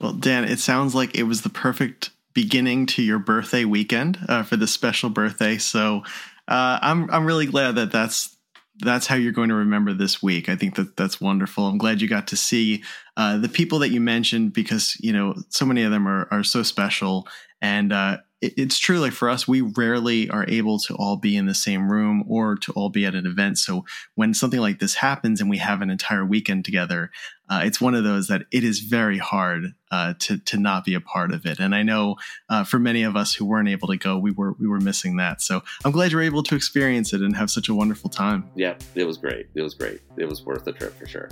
[0.00, 4.42] Well, Dan, it sounds like it was the perfect beginning to your birthday weekend uh,
[4.42, 5.56] for this special birthday.
[5.56, 6.02] So
[6.46, 8.36] uh, I'm I'm really glad that that's
[8.78, 10.48] that's how you're going to remember this week.
[10.48, 11.66] I think that that's wonderful.
[11.66, 12.82] I'm glad you got to see
[13.16, 16.44] uh, the people that you mentioned because you know so many of them are are
[16.44, 17.26] so special
[17.60, 17.92] and.
[17.92, 21.46] Uh, it- it's true, like for us, we rarely are able to all be in
[21.46, 23.56] the same room or to all be at an event.
[23.56, 27.10] So when something like this happens and we have an entire weekend together,
[27.48, 30.92] uh, it's one of those that it is very hard uh, to to not be
[30.92, 31.58] a part of it.
[31.58, 32.16] And I know
[32.50, 35.16] uh, for many of us who weren't able to go, we were we were missing
[35.16, 35.40] that.
[35.40, 38.50] So I'm glad you were able to experience it and have such a wonderful time.
[38.56, 39.46] Yeah, it was great.
[39.54, 40.02] It was great.
[40.18, 41.30] It was worth the trip for sure.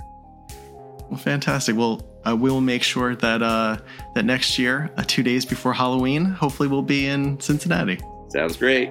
[1.09, 1.75] Well, fantastic.
[1.75, 3.77] Well, uh, we will make sure that uh,
[4.15, 7.99] that next year, uh, two days before Halloween, hopefully we'll be in Cincinnati.
[8.29, 8.89] Sounds great.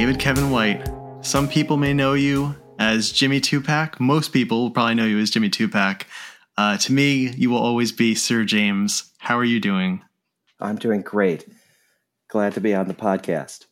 [0.00, 0.88] David Kevin White.
[1.20, 4.00] Some people may know you as Jimmy Tupac.
[4.00, 6.06] Most people will probably know you as Jimmy Tupac.
[6.56, 9.12] Uh, to me, you will always be Sir James.
[9.18, 10.02] How are you doing?
[10.60, 11.46] I'm doing great.
[12.28, 13.66] Glad to be on the podcast.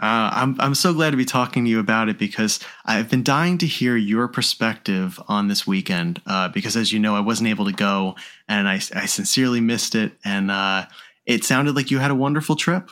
[0.00, 3.22] Uh, I'm I'm so glad to be talking to you about it because I've been
[3.22, 6.20] dying to hear your perspective on this weekend.
[6.26, 8.16] Uh, because as you know, I wasn't able to go,
[8.48, 10.12] and I, I sincerely missed it.
[10.24, 10.86] And uh,
[11.24, 12.90] it sounded like you had a wonderful trip.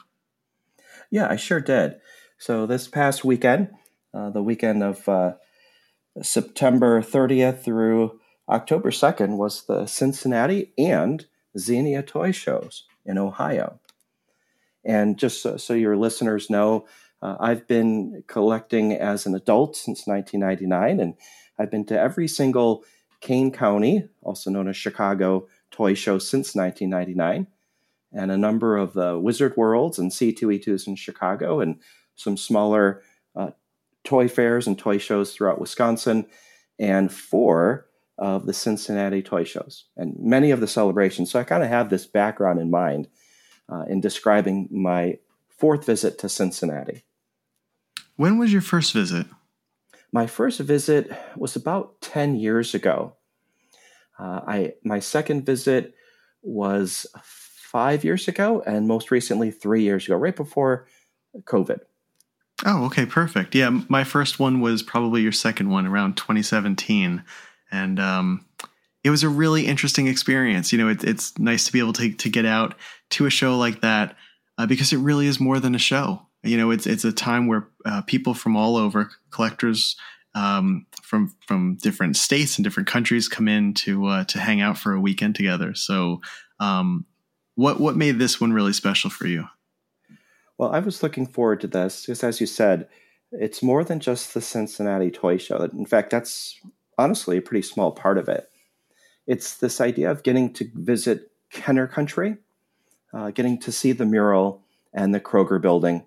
[1.11, 1.97] Yeah, I sure did.
[2.39, 3.71] So this past weekend,
[4.15, 5.33] uh, the weekend of uh,
[6.23, 8.20] September 30th through
[8.51, 13.79] October 2nd, was the Cincinnati and Xenia toy shows in Ohio.
[14.85, 16.87] And just so, so your listeners know,
[17.23, 21.15] uh, I've been collecting as an adult since 1999, and
[21.59, 22.85] I've been to every single
[23.21, 27.47] Kane County, also known as Chicago, toy show since 1999,
[28.13, 31.79] and a number of the Wizard Worlds and C2E2s in Chicago, and
[32.17, 33.03] some smaller
[33.37, 33.51] uh,
[34.03, 36.27] toy fairs and toy shows throughout Wisconsin,
[36.79, 37.87] and four
[38.21, 41.31] of the Cincinnati toy shows, and many of the celebrations.
[41.31, 43.09] So I kind of have this background in mind
[43.69, 47.03] uh, in describing my fourth visit to Cincinnati.
[48.17, 49.27] When was your first visit?
[50.13, 53.17] My first visit was about 10 years ago.
[54.19, 55.95] Uh, I my second visit
[56.43, 60.87] was five years ago, and most recently three years ago, right before
[61.45, 61.81] COVID.
[62.67, 63.55] Oh, okay, perfect.
[63.55, 67.23] Yeah, my first one was probably your second one around 2017,
[67.71, 68.45] and um,
[69.03, 70.73] it was a really interesting experience.
[70.73, 72.75] You know, it, it's nice to be able to to get out
[73.11, 74.17] to a show like that
[74.59, 76.27] uh, because it really is more than a show.
[76.43, 79.97] You know, it's it's a time where uh, people from all over, collectors
[80.35, 84.79] um, from from different states and different countries, come in to uh, to hang out
[84.79, 85.75] for a weekend together.
[85.75, 86.21] So
[86.59, 87.05] um,
[87.57, 89.49] What what made this one really special for you?
[90.57, 92.89] Well, I was looking forward to this because, as you said,
[93.33, 95.57] it's more than just the Cincinnati Toy Show.
[95.65, 96.61] In fact, that's
[97.01, 98.49] honestly a pretty small part of it.
[99.27, 102.37] It's this idea of getting to visit Kenner Country,
[103.13, 106.05] uh, getting to see the mural and the Kroger building.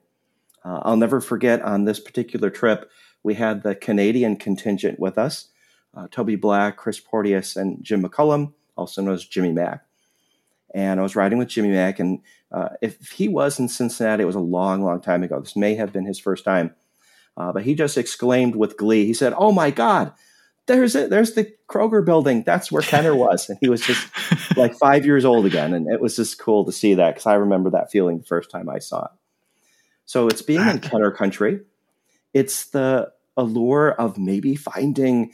[0.63, 2.89] Uh, I'll never forget on this particular trip,
[3.23, 5.49] we had the Canadian contingent with us
[5.95, 9.85] uh, Toby Black, Chris Porteous, and Jim McCullum, also known as Jimmy Mack.
[10.73, 12.21] And I was riding with Jimmy Mack, and
[12.51, 15.39] uh, if he was in Cincinnati, it was a long, long time ago.
[15.39, 16.73] This may have been his first time.
[17.37, 19.05] Uh, but he just exclaimed with glee.
[19.05, 20.13] He said, "Oh my God,
[20.65, 21.09] there's it!
[21.09, 22.43] There's the Kroger building.
[22.43, 24.07] That's where Kenner was." And he was just
[24.57, 27.35] like five years old again, and it was just cool to see that because I
[27.35, 29.11] remember that feeling the first time I saw it.
[30.05, 31.61] So it's being in Kenner country.
[32.33, 35.33] It's the allure of maybe finding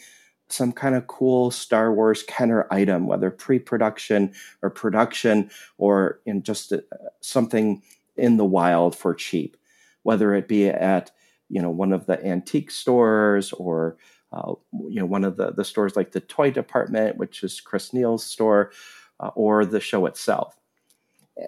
[0.49, 6.71] some kind of cool Star Wars Kenner item, whether pre-production or production, or in just
[6.71, 7.83] a, uh, something
[8.17, 9.57] in the wild for cheap,
[10.03, 11.11] whether it be at
[11.49, 13.97] you know one of the antique stores or
[14.31, 17.93] uh, you know one of the the stores like the toy department, which is Chris
[17.93, 18.71] Neal's store,
[19.19, 20.57] uh, or the show itself.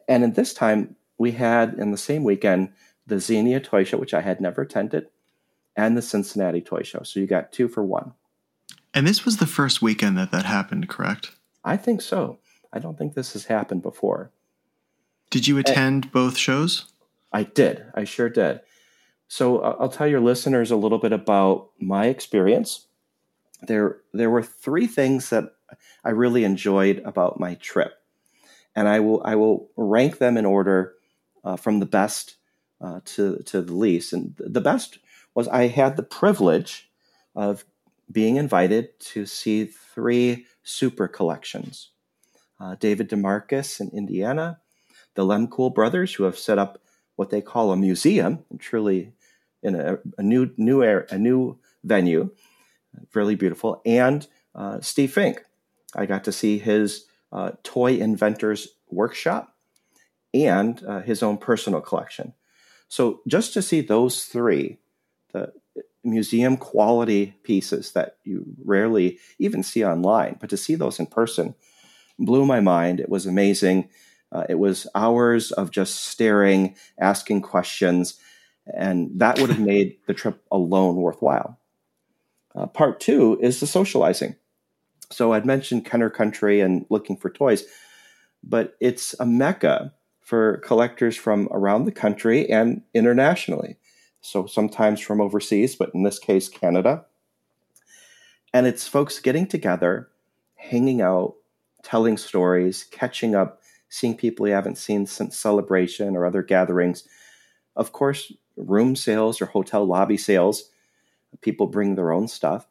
[0.08, 2.74] And at this time, we had in the same weekend
[3.08, 5.08] the Xenia Toy Show, which I had never attended,
[5.76, 7.04] and the Cincinnati Toy Show.
[7.04, 8.14] So you got two for one.
[8.94, 11.32] And this was the first weekend that that happened, correct?
[11.64, 12.40] I think so.
[12.74, 14.32] I don't think this has happened before.
[15.30, 16.92] Did you attend and both shows?
[17.32, 17.86] I did.
[17.96, 18.62] I sure did.
[19.32, 22.88] So uh, I'll tell your listeners a little bit about my experience.
[23.62, 25.54] There, there were three things that
[26.04, 27.94] I really enjoyed about my trip,
[28.76, 30.96] and I will I will rank them in order
[31.46, 32.36] uh, from the best
[32.82, 34.12] uh, to to the least.
[34.12, 35.00] And the best
[35.34, 36.92] was I had the privilege
[37.34, 37.64] of
[38.12, 41.92] being invited to see three super collections.
[42.60, 44.60] Uh, David DeMarcus in Indiana,
[45.16, 46.82] the Lemcool brothers, who have set up
[47.16, 49.14] what they call a museum, and truly
[49.64, 52.32] in a, a new new air, a new venue,
[53.14, 53.82] really beautiful.
[53.86, 55.43] And uh, Steve Fink,
[55.95, 59.55] I got to see his uh, toy inventors workshop
[60.34, 62.34] and uh, his own personal collection.
[62.88, 64.80] So just to see those three,
[65.34, 65.53] the
[66.03, 71.55] museum quality pieces that you rarely even see online, but to see those in person
[72.20, 72.99] blew my mind.
[72.99, 73.89] It was amazing.
[74.32, 78.20] Uh, it was hours of just staring, asking questions,
[78.74, 81.57] and that would have made the trip alone worthwhile.
[82.55, 84.36] Uh, part two is the socializing.
[85.09, 87.65] So I'd mentioned Kenner Country and looking for toys,
[88.43, 93.78] but it's a mecca for collectors from around the country and internationally.
[94.22, 97.05] So sometimes from overseas, but in this case, Canada.
[98.53, 100.09] And it's folks getting together,
[100.55, 101.36] hanging out,
[101.84, 107.07] telling stories, catching up, seeing people you haven't seen since celebration or other gatherings.
[107.76, 110.70] Of course, room sales or hotel lobby sales.
[111.41, 112.68] People bring their own stuff.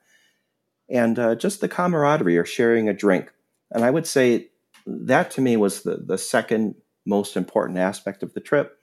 [0.88, 3.32] And uh, just the camaraderie or sharing a drink.
[3.70, 4.48] And I would say
[4.86, 6.74] that to me was the, the second
[7.06, 8.78] most important aspect of the trip.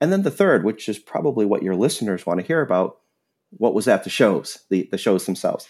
[0.00, 2.98] And then the third, which is probably what your listeners want to hear about,
[3.50, 5.68] what was at the shows, the, the shows themselves.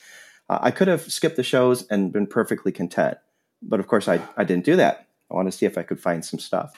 [0.48, 3.18] Uh, I could have skipped the shows and been perfectly content.
[3.62, 5.06] But of course, I, I didn't do that.
[5.30, 6.72] I wanted to see if I could find some stuff.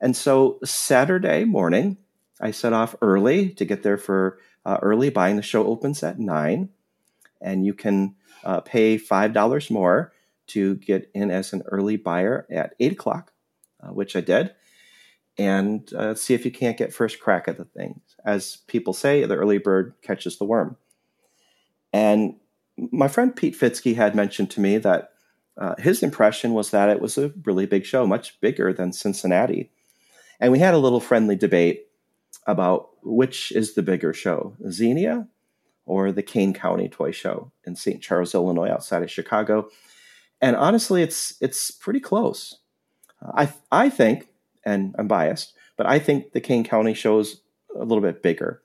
[0.00, 1.96] And so Saturday morning,
[2.40, 5.36] I set off early to get there for uh, early buying.
[5.36, 6.70] The show opens at nine,
[7.40, 8.14] and you can
[8.44, 10.12] uh, pay five dollars more
[10.48, 13.32] to get in as an early buyer at eight o'clock,
[13.80, 14.54] uh, which I did,
[15.38, 18.00] and uh, see if you can't get first crack at the things.
[18.24, 20.76] As people say, the early bird catches the worm.
[21.92, 22.36] And
[22.76, 25.12] my friend Pete Fitzke had mentioned to me that
[25.56, 29.70] uh, his impression was that it was a really big show, much bigger than Cincinnati.
[30.38, 31.85] And we had a little friendly debate
[32.46, 35.28] about which is the bigger show, Xenia
[35.86, 38.02] or the Kane County Toy Show in St.
[38.02, 39.68] Charles, Illinois, outside of Chicago.
[40.40, 42.58] And honestly, it's it's pretty close.
[43.22, 44.28] I I think,
[44.64, 47.40] and I'm biased, but I think the Kane County shows
[47.74, 48.62] a little bit bigger.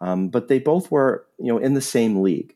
[0.00, 2.54] Um, but they both were, you know, in the same league.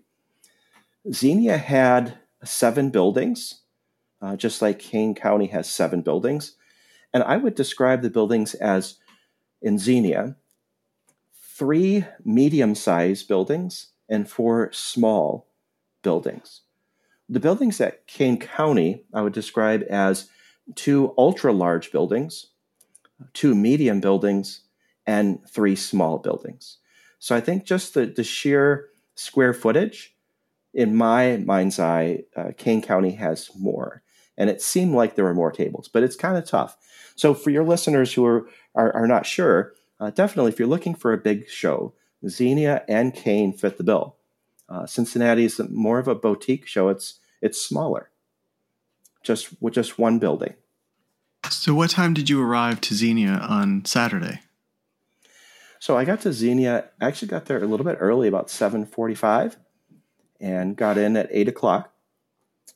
[1.11, 3.61] Xenia had seven buildings,
[4.21, 6.57] uh, just like Kane County has seven buildings,
[7.15, 8.97] and I would describe the buildings as
[9.63, 10.37] in Xenia
[11.61, 15.47] three medium sized buildings and four small
[16.03, 16.63] buildings.
[17.29, 20.31] The buildings at Kane County, I would describe as
[20.75, 22.47] two ultra large buildings,
[23.35, 24.63] two medium buildings,
[25.07, 26.79] and three small buildings.
[27.19, 30.17] So I think just the, the sheer square footage,
[30.73, 34.03] in my mind's eye, uh, Kane County has more.
[34.39, 36.79] and it seemed like there were more tables, but it's kind of tough.
[37.17, 40.95] So for your listeners who are are, are not sure, uh, definitely if you're looking
[40.95, 41.93] for a big show,
[42.27, 44.17] Xenia and Kane fit the bill.
[44.69, 46.89] Uh, Cincinnati is more of a boutique show.
[46.89, 48.11] It's it's smaller,
[49.23, 50.55] just with just one building.
[51.49, 54.41] So, what time did you arrive to Xenia on Saturday?
[55.81, 56.91] So I got to Xenia.
[57.01, 59.57] I actually got there a little bit early, about seven forty-five,
[60.39, 61.93] and got in at eight o'clock.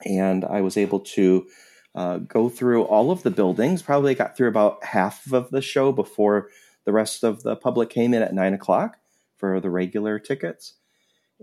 [0.04, 1.46] And I was able to
[1.94, 3.82] uh, go through all of the buildings.
[3.82, 6.48] Probably got through about half of the show before
[6.84, 8.98] the rest of the public came in at nine o'clock
[9.36, 10.74] for the regular tickets,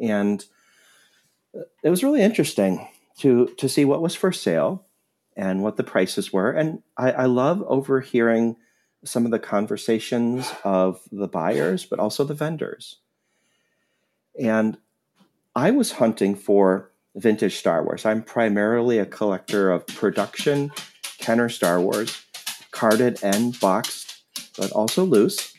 [0.01, 0.45] and
[1.57, 2.87] uh, it was really interesting
[3.19, 4.85] to to see what was for sale
[5.35, 6.51] and what the prices were.
[6.51, 8.57] And I, I love overhearing
[9.03, 12.97] some of the conversations of the buyers, but also the vendors.
[14.39, 14.77] And
[15.55, 18.05] I was hunting for vintage Star Wars.
[18.05, 20.71] I'm primarily a collector of production
[21.17, 22.25] Kenner Star Wars,
[22.71, 24.10] carded and boxed,
[24.57, 25.53] but also loose.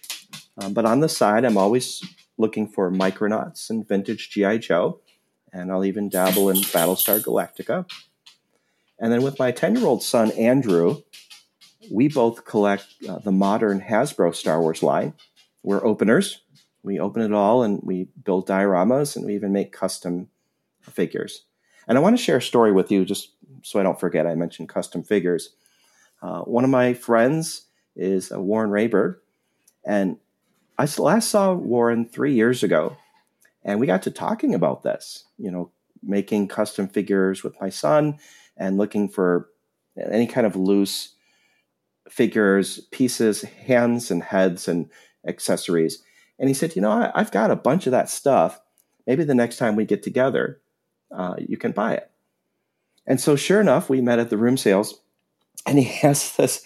[0.59, 2.03] Um, but on the side, I'm always
[2.39, 4.59] looking for Micronauts and vintage G.I.
[4.59, 5.01] Joe,
[5.53, 7.91] and I'll even dabble in Battlestar Galactica.
[8.99, 11.03] And then with my 10 year old son, Andrew,
[11.91, 15.15] we both collect uh, the modern Hasbro Star Wars line.
[15.63, 16.41] We're openers.
[16.83, 20.29] We open it all and we build dioramas and we even make custom
[20.81, 21.45] figures.
[21.87, 23.31] And I want to share a story with you just
[23.63, 24.27] so I don't forget.
[24.27, 25.51] I mentioned custom figures.
[26.21, 27.67] Uh, one of my friends
[27.97, 29.17] is Warren Raybird,
[29.85, 30.19] and
[30.79, 32.97] I last saw Warren three years ago,
[33.65, 35.25] and we got to talking about this.
[35.39, 35.71] You know,
[36.03, 38.19] making custom figures with my son
[38.57, 39.49] and looking for
[39.97, 41.15] any kind of loose
[42.09, 44.91] figures, pieces, hands and heads and
[45.27, 46.03] accessories.
[46.39, 48.61] And he said, You know, I, have got a bunch of that stuff.
[49.07, 50.61] Maybe the next time we get together,
[51.11, 52.11] uh, you can buy it.
[53.07, 55.01] And so, sure enough, we met at the room sales,
[55.67, 56.65] and he has this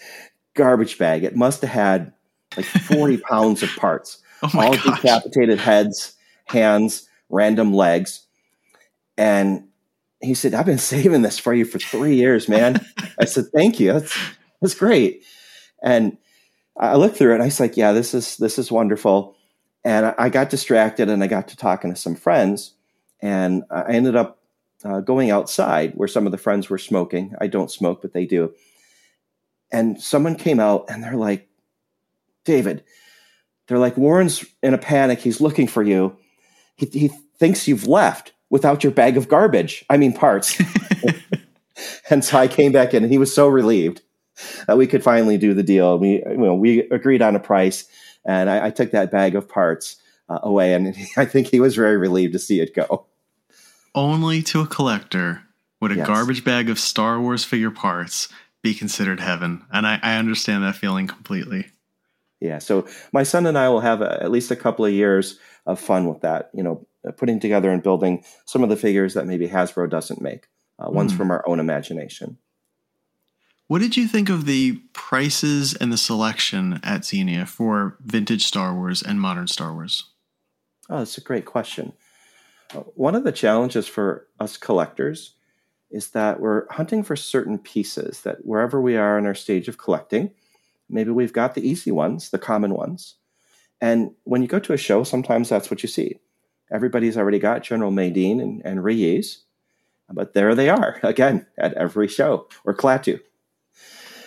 [0.57, 1.23] garbage bag.
[1.23, 2.13] It must have had
[2.55, 5.01] like 40 pounds of parts, oh all gosh.
[5.01, 8.25] decapitated heads, hands, random legs.
[9.17, 9.67] And
[10.21, 12.85] he said, I've been saving this for you for three years, man.
[13.19, 13.93] I said, Thank you.
[13.93, 14.17] That's,
[14.61, 15.23] that's great.
[15.81, 16.17] And
[16.79, 19.35] I looked through it and I was like, yeah, this is this is wonderful.
[19.83, 22.73] And I got distracted and I got to talking to some friends.
[23.21, 24.39] And I ended up
[24.83, 27.33] uh, going outside where some of the friends were smoking.
[27.39, 28.53] I don't smoke, but they do.
[29.71, 31.49] And someone came out and they're like,
[32.45, 32.83] David,
[33.67, 35.19] they're like, Warren's in a panic.
[35.19, 36.15] He's looking for you.
[36.75, 37.07] He, he
[37.37, 39.83] thinks you've left without your bag of garbage.
[39.89, 40.57] I mean, parts.
[42.09, 44.01] and so I came back in and he was so relieved
[44.67, 45.97] that we could finally do the deal.
[45.99, 47.85] We, you know, we agreed on a price
[48.23, 49.97] and I, I took that bag of parts
[50.29, 53.05] uh, away and I think he was very relieved to see it go.
[53.93, 55.41] Only to a collector
[55.81, 56.07] would a Yes.
[56.07, 58.29] garbage bag of Star Wars figure parts
[58.67, 59.63] be considered heaven.
[59.71, 61.67] And I, I understand that feeling completely.
[62.41, 62.59] Yeah.
[62.59, 65.79] So my son and I will have a, at least a couple of years of
[65.79, 69.47] fun with that, you know, putting together and building some of the figures that maybe
[69.47, 70.47] Hasbro doesn't make,
[70.79, 71.17] uh, ones Hmm.
[71.17, 72.37] from our own imagination.
[73.67, 78.75] What did you think of the prices and the selection at Xenia for vintage Star
[78.75, 80.11] Wars and modern Star Wars?
[80.89, 81.93] Oh, that's a great question.
[82.73, 85.36] Uh, one of the challenges for us collectors
[85.89, 89.77] is that we're hunting for certain pieces that wherever we are in our stage of
[89.77, 90.31] collecting,
[90.89, 93.15] maybe we've got the easy ones, the common ones.
[93.79, 96.19] And when you go to a show, sometimes that's what you see.
[96.71, 99.43] Everybody's already got General Madine and, and Reyes,
[100.09, 103.19] but there they are again at every show, or Klaatu.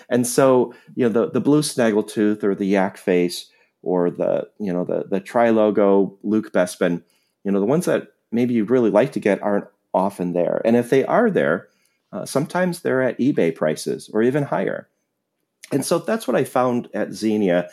[0.09, 3.49] And so, you know, the, the blue snaggletooth or the yak face
[3.83, 7.03] or the, you know, the, the tri logo Luke Bespin,
[7.45, 10.61] you know, the ones that maybe you'd really like to get aren't often there.
[10.65, 11.69] And if they are there,
[12.13, 14.89] uh, sometimes they're at eBay prices or even higher.
[15.73, 17.69] And so that's what I found at Xenia.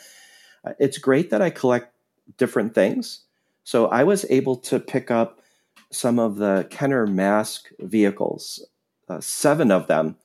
[0.64, 1.92] Uh, it's great that I collect
[2.36, 3.24] different things.
[3.64, 5.40] So I was able to pick up
[5.90, 7.70] some of the Kenner M.A.S.K.
[7.80, 8.64] vehicles,
[9.08, 10.16] uh, seven of them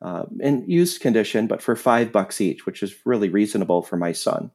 [0.00, 4.12] uh, in used condition, but for five bucks each, which is really reasonable for my
[4.12, 4.50] son.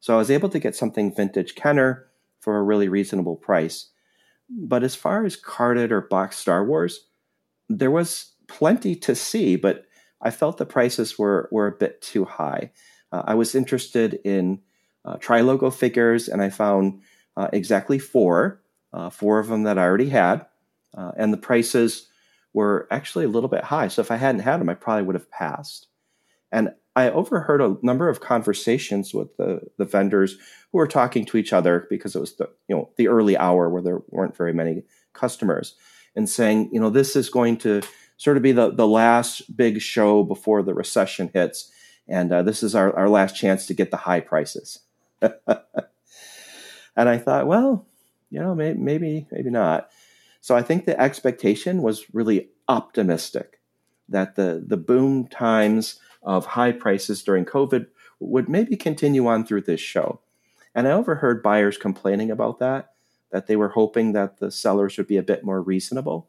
[0.00, 2.06] So I was able to get something vintage Kenner
[2.40, 3.89] for a really reasonable price.
[4.50, 7.06] But as far as carded or boxed Star Wars,
[7.68, 9.86] there was plenty to see, but
[10.20, 12.72] I felt the prices were were a bit too high.
[13.12, 14.60] Uh, I was interested in
[15.04, 17.00] uh, tri logo figures, and I found
[17.36, 18.60] uh, exactly four,
[18.92, 20.46] uh, four of them that I already had,
[20.96, 22.08] uh, and the prices
[22.52, 23.88] were actually a little bit high.
[23.88, 25.86] So if I hadn't had them, I probably would have passed.
[26.52, 30.36] And I overheard a number of conversations with the, the vendors
[30.72, 33.68] who were talking to each other because it was the you know the early hour
[33.68, 34.82] where there weren't very many
[35.12, 35.76] customers,
[36.16, 37.82] and saying, you know, this is going to
[38.16, 41.70] sort of be the, the last big show before the recession hits.
[42.06, 44.80] And uh, this is our, our last chance to get the high prices.
[45.22, 45.38] and
[46.96, 47.86] I thought, well,
[48.30, 49.88] you know, maybe, maybe, maybe not.
[50.40, 53.60] So I think the expectation was really optimistic
[54.08, 57.86] that the, the boom times of high prices during COVID
[58.18, 60.20] would maybe continue on through this show.
[60.74, 62.92] And I overheard buyers complaining about that,
[63.32, 66.28] that they were hoping that the sellers would be a bit more reasonable.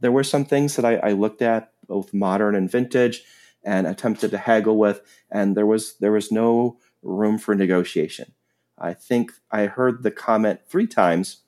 [0.00, 3.22] There were some things that I, I looked at, both modern and vintage,
[3.64, 5.00] and attempted to haggle with,
[5.30, 8.32] and there was there was no room for negotiation.
[8.78, 11.38] I think I heard the comment three times.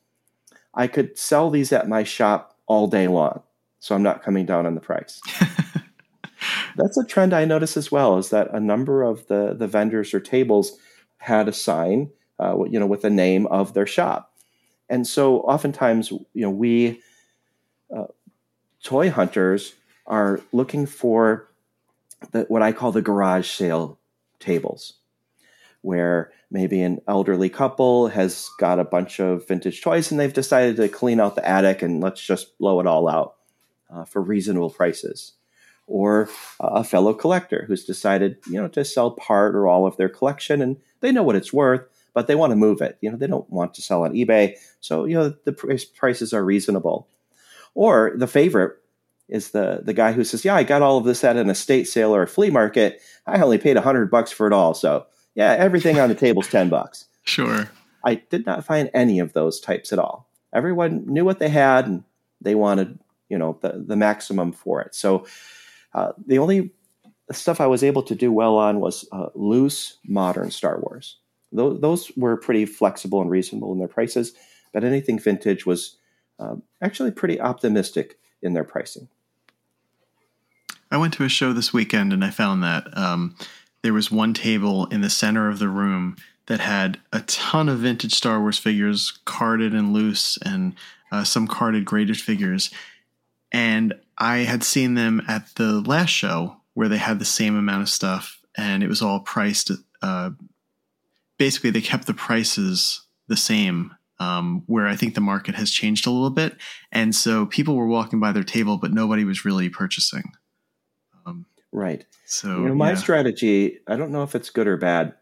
[0.74, 3.42] I could sell these at my shop all day long,
[3.80, 5.20] so I'm not coming down on the price.
[6.78, 8.18] That's a trend I notice as well.
[8.18, 10.78] Is that a number of the the vendors or tables
[11.18, 14.34] had a sign, uh, you know, with the name of their shop,
[14.88, 17.02] and so oftentimes, you know, we
[17.94, 18.06] uh,
[18.82, 19.74] toy hunters
[20.06, 21.48] are looking for
[22.32, 23.98] the, what I call the garage sale
[24.40, 24.94] tables,
[25.82, 30.76] where maybe an elderly couple has got a bunch of vintage toys and they've decided
[30.76, 33.36] to clean out the attic and let's just blow it all out
[33.90, 35.32] uh, for reasonable prices.
[35.90, 36.28] Or
[36.60, 40.60] a fellow collector who's decided, you know, to sell part or all of their collection
[40.60, 41.82] and they know what it's worth,
[42.12, 42.98] but they want to move it.
[43.00, 44.56] You know, they don't want to sell on eBay.
[44.80, 45.52] So, you know, the
[45.96, 47.08] prices are reasonable.
[47.74, 48.76] Or the favorite
[49.28, 51.84] is the the guy who says, "Yeah, I got all of this at an estate
[51.84, 53.00] sale or a flea market.
[53.26, 54.74] I only paid a hundred bucks for it all.
[54.74, 57.70] So yeah, everything on the table's ten bucks." Sure.
[58.04, 60.28] I did not find any of those types at all.
[60.52, 62.04] Everyone knew what they had, and
[62.40, 64.94] they wanted you know the the maximum for it.
[64.94, 65.26] So
[65.98, 66.70] uh, the only
[67.32, 71.16] stuff I was able to do well on was uh, loose modern Star Wars.
[71.50, 74.34] Those, those were pretty flexible and reasonable in their prices,
[74.72, 75.96] but anything vintage was
[76.38, 79.08] uh, actually pretty optimistic in their pricing.
[80.90, 83.34] I went to a show this weekend and I found that um,
[83.82, 87.80] there was one table in the center of the room that had a ton of
[87.80, 90.74] vintage Star Wars figures, carded and loose, and
[91.10, 92.70] uh, some carded graded figures.
[93.50, 97.82] And I had seen them at the last show where they had the same amount
[97.82, 99.70] of stuff and it was all priced.
[100.02, 100.30] Uh,
[101.38, 106.06] basically, they kept the prices the same um, where I think the market has changed
[106.06, 106.56] a little bit.
[106.90, 110.32] And so people were walking by their table, but nobody was really purchasing.
[111.24, 112.04] Um, right.
[112.26, 112.96] So, you know, my yeah.
[112.96, 115.14] strategy, I don't know if it's good or bad,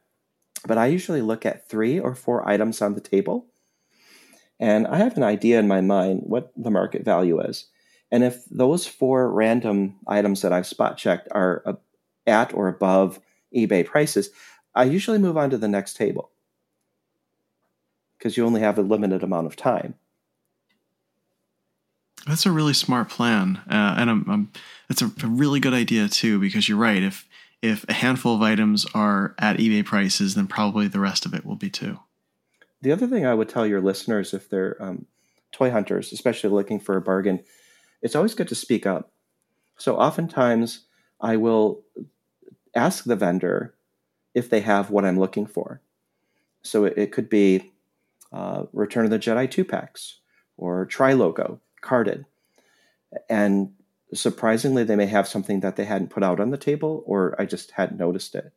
[0.66, 3.46] but I usually look at three or four items on the table.
[4.58, 7.66] And I have an idea in my mind what the market value is.
[8.10, 11.78] And if those four random items that I've spot checked are
[12.26, 13.20] at or above
[13.54, 14.30] eBay prices,
[14.74, 16.30] I usually move on to the next table
[18.18, 19.94] because you only have a limited amount of time.
[22.26, 24.52] That's a really smart plan, uh, and I'm, I'm,
[24.88, 26.40] that's a, a really good idea too.
[26.40, 27.02] Because you're right.
[27.02, 27.28] If
[27.62, 31.46] if a handful of items are at eBay prices, then probably the rest of it
[31.46, 32.00] will be too.
[32.82, 35.06] The other thing I would tell your listeners, if they're um,
[35.52, 37.44] toy hunters, especially looking for a bargain,
[38.06, 39.10] it's always good to speak up.
[39.76, 40.86] So oftentimes,
[41.20, 41.82] I will
[42.72, 43.74] ask the vendor
[44.32, 45.82] if they have what I'm looking for.
[46.62, 47.72] So it, it could be
[48.32, 50.20] uh, Return of the Jedi 2 packs
[50.56, 52.26] or Tri Logo carded.
[53.28, 53.72] And
[54.14, 57.44] surprisingly, they may have something that they hadn't put out on the table or I
[57.44, 58.52] just hadn't noticed it.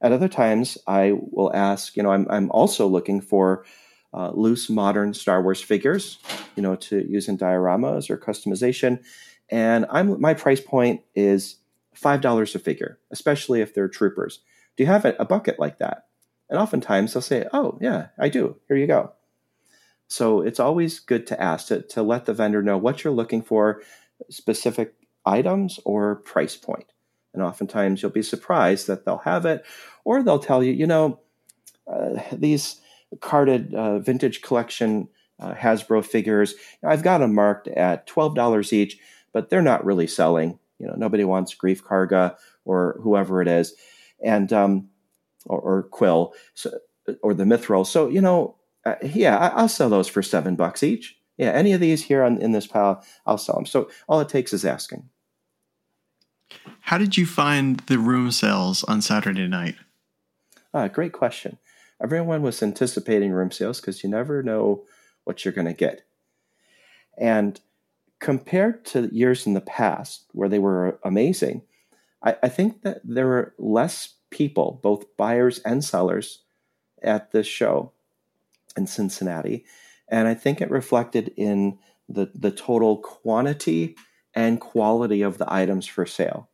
[0.00, 3.64] At other times, I will ask, you know, I'm, I'm also looking for
[4.16, 6.18] uh, loose modern Star Wars figures,
[6.56, 9.04] you know, to use in dioramas or customization.
[9.50, 11.56] And I'm my price point is
[11.94, 14.40] five dollars a figure, especially if they're troopers.
[14.76, 16.06] Do you have a, a bucket like that?
[16.48, 18.56] And oftentimes they'll say, Oh, yeah, I do.
[18.68, 19.12] Here you go.
[20.08, 23.42] So it's always good to ask to, to let the vendor know what you're looking
[23.42, 23.82] for,
[24.30, 24.94] specific
[25.24, 26.92] items or price point.
[27.34, 29.64] And oftentimes you'll be surprised that they'll have it,
[30.04, 31.20] or they'll tell you, you know,
[31.92, 32.80] uh, these
[33.20, 36.54] carded uh, vintage collection uh, Hasbro figures,
[36.84, 38.98] I've got them marked at $12 each,
[39.32, 40.58] but they're not really selling.
[40.78, 43.74] You know, nobody wants Greef Karga or whoever it is.
[44.22, 44.88] And, um,
[45.46, 46.70] or, or Kuiil, so,
[47.22, 47.86] or the Mythrol.
[47.86, 51.16] So, you know, uh, yeah, I, will sell those for seven bucks each.
[51.36, 53.66] Yeah, any of these here on, in this pile, I'll sell them.
[53.66, 55.08] So all it takes is asking.
[56.80, 59.74] How did you find the room sales on Saturday night?
[60.72, 61.58] Ah, great question.
[62.02, 64.84] Everyone was anticipating room sales because you never know
[65.24, 66.02] what you're going to get.
[67.18, 67.60] And
[68.20, 71.62] compared to years in the past where they were amazing,
[72.22, 76.42] I, I think that there were less people, both buyers and sellers,
[77.02, 77.92] at this show
[78.76, 79.64] in Cincinnati.
[80.08, 81.78] And I think it reflected in
[82.08, 83.96] the, the total quantity
[84.34, 86.48] and quality of the items for sale.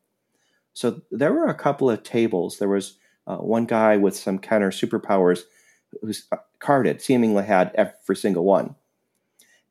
[0.72, 2.58] So there were a couple of tables.
[2.58, 5.44] There was uh, one guy with some Kenner Super Powers
[6.00, 8.74] who's uh, carded, seemingly had every single one.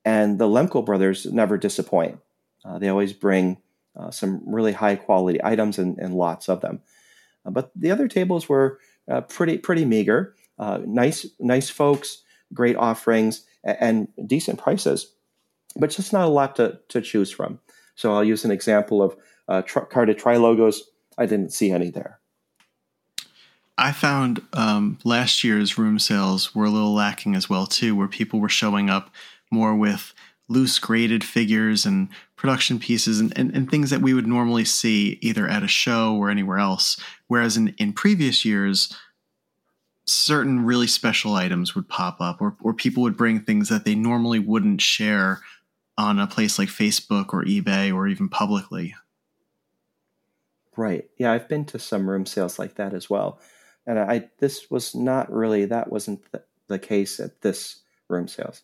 [0.06, 2.20] And the Lemko brothers never disappoint.
[2.64, 3.58] Uh, they always bring
[3.96, 6.82] uh, some really high quality items and, and lots of them.
[7.46, 8.80] Uh, but the other tables were
[9.10, 10.36] uh, pretty pretty meager.
[10.58, 12.24] nice nice folks,
[12.54, 15.14] great offerings, and, and decent prices,
[15.76, 17.60] but just not a lot to, to choose from.
[17.96, 19.16] So I'll use an example of
[19.48, 20.90] uh, carded tri logos.
[21.18, 22.21] I didn't see any there.
[23.82, 28.08] I found um, last year's room sales were a little lacking as well too, where
[28.08, 29.10] people were showing up
[29.52, 30.14] more with
[30.48, 35.18] loose graded figures and production pieces and, and, and, things that we would normally see
[35.22, 37.00] either at a show or anywhere else.
[37.28, 38.96] Whereas in, in previous years,
[40.06, 43.96] certain really special items would pop up or, or people would bring things that they
[43.96, 45.40] normally wouldn't share
[45.98, 48.94] on a place like Facebook or eBay or even publicly.
[50.78, 51.10] Right.
[51.18, 53.40] Yeah, I've been to some room sales like that as well.
[53.86, 58.62] And I this was not really that wasn't the, the case at this room sales.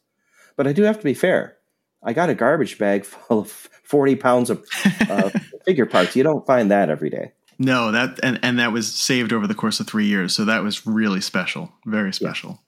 [0.56, 1.58] But I do have to be fair.
[2.04, 4.66] I got a garbage bag full of 40 pounds of
[5.10, 5.30] uh,
[5.66, 6.16] figure parts.
[6.16, 7.34] You don't find that every day.
[7.60, 10.36] No, that and, and that was saved over the course of three years.
[10.36, 12.62] So that was really special, very special.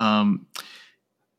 [0.00, 0.20] Yeah.
[0.20, 0.46] Um,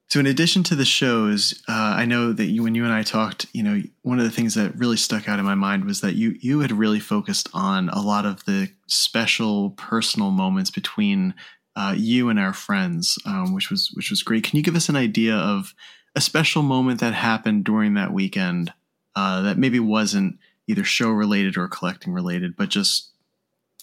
[0.07, 3.01] so, in addition to the shows, uh, I know that you, when you and I
[3.01, 6.01] talked, you know, one of the things that really stuck out in my mind was
[6.01, 11.33] that you you had really focused on a lot of the special personal moments between
[11.75, 14.43] uh, you and our friends, um, which was which was great.
[14.43, 15.73] Can you give us an idea of
[16.15, 18.73] a special moment that happened during that weekend
[19.15, 20.37] uh, that maybe wasn't
[20.67, 23.09] either show related or collecting related, but just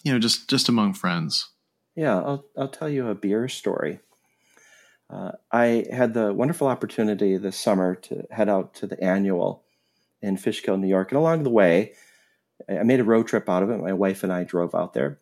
[0.04, 1.50] you know, just just among friends?
[1.96, 3.98] Yeah, I'll I'll tell you a beer story.
[5.12, 9.62] Uh, I had the wonderful opportunity this summer to head out to the annual
[10.22, 11.10] in Fishkill, New York.
[11.10, 11.92] And along the way,
[12.68, 13.78] I made a road trip out of it.
[13.78, 15.18] My wife and I drove out there.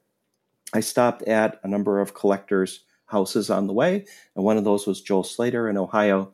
[0.72, 4.04] I stopped at a number of collectors' houses on the way,
[4.36, 6.32] and one of those was Joel Slater in Ohio.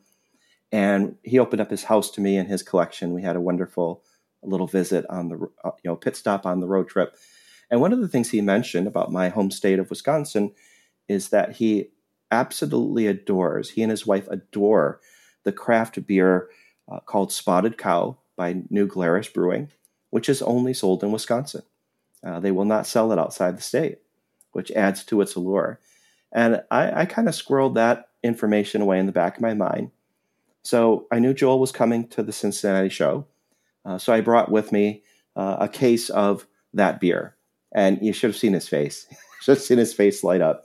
[0.71, 3.15] And he opened up his house to me and his collection.
[3.15, 4.03] We had a wonderful
[4.43, 7.17] little visit on the uh, you know pit stop on the road trip.
[7.71, 10.53] And one of the things he mentioned about my home state of Wisconsin
[11.09, 11.91] is that he
[12.31, 15.01] absolutely adores, he and his wife adore
[15.45, 16.49] the craft beer
[16.91, 19.71] uh, called Spotted Cow by New Glarus Brewing,
[20.11, 21.63] which is only sold in Wisconsin.
[22.25, 23.99] Uh, they will not sell it outside the state,
[24.53, 25.81] which adds to its allure.
[26.33, 29.91] And I, I kind of squirreled that information away in the back of my mind.
[30.63, 33.27] So I knew Joel was coming to the Cincinnati show.
[33.85, 35.05] Uh, so I brought with me
[35.37, 37.37] uh, a case of that beer.
[37.73, 39.07] And you should have seen his face.
[39.43, 40.65] should have seen his face light up.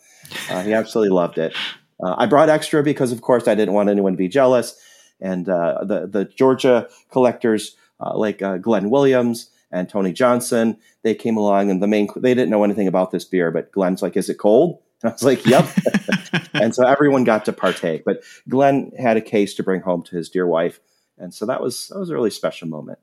[0.49, 1.55] Uh, he absolutely loved it.
[2.03, 4.79] Uh, I brought extra because, of course, I didn't want anyone to be jealous.
[5.19, 11.15] And uh, the the Georgia collectors uh, like uh, Glenn Williams and Tony Johnson, they
[11.15, 14.17] came along, and the main they didn't know anything about this beer, but Glenn's like,
[14.17, 15.69] "Is it cold?" And I was like, "Yep."
[16.53, 18.03] and so everyone got to partake.
[18.03, 20.79] But Glenn had a case to bring home to his dear wife,
[21.17, 22.99] and so that was that was a really special moment.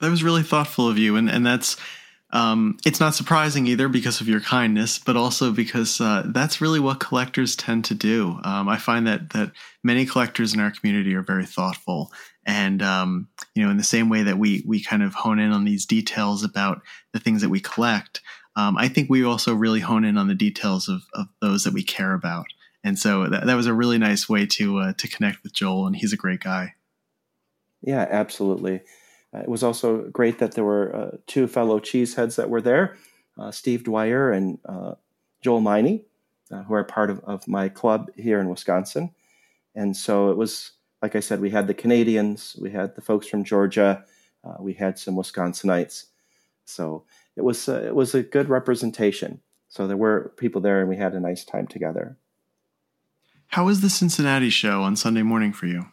[0.00, 1.76] That was really thoughtful of you, and and that's
[2.30, 6.80] um, it's not surprising either because of your kindness, but also because uh, that's really
[6.80, 8.40] what collectors tend to do.
[8.42, 9.52] Um, I find that that
[9.84, 12.12] many collectors in our community are very thoughtful,
[12.44, 15.52] and um, you know, in the same way that we we kind of hone in
[15.52, 18.22] on these details about the things that we collect,
[18.56, 21.74] um, I think we also really hone in on the details of, of those that
[21.74, 22.46] we care about.
[22.82, 25.86] And so that, that was a really nice way to uh, to connect with Joel,
[25.86, 26.74] and he's a great guy.
[27.82, 28.80] Yeah, absolutely.
[29.34, 32.96] Uh, it was also great that there were uh, two fellow cheeseheads that were there,
[33.38, 34.58] uh, Steve Dwyer and
[35.42, 36.04] Joel Miney,
[36.50, 39.10] who are part of, of my club here in Wisconsin.
[39.74, 40.72] And so it was,
[41.02, 44.04] like I said, we had the Canadians, we had the folks from Georgia,
[44.58, 46.06] we had some Wisconsinites.
[46.64, 47.04] So
[47.36, 49.40] it was it was a good representation.
[49.68, 52.16] So there were people there, and we had a nice time together.
[53.48, 55.86] How was the Cincinnati show on Sunday morning for you?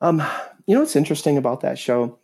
[0.00, 0.22] Um,
[0.66, 2.18] you know what's interesting about that show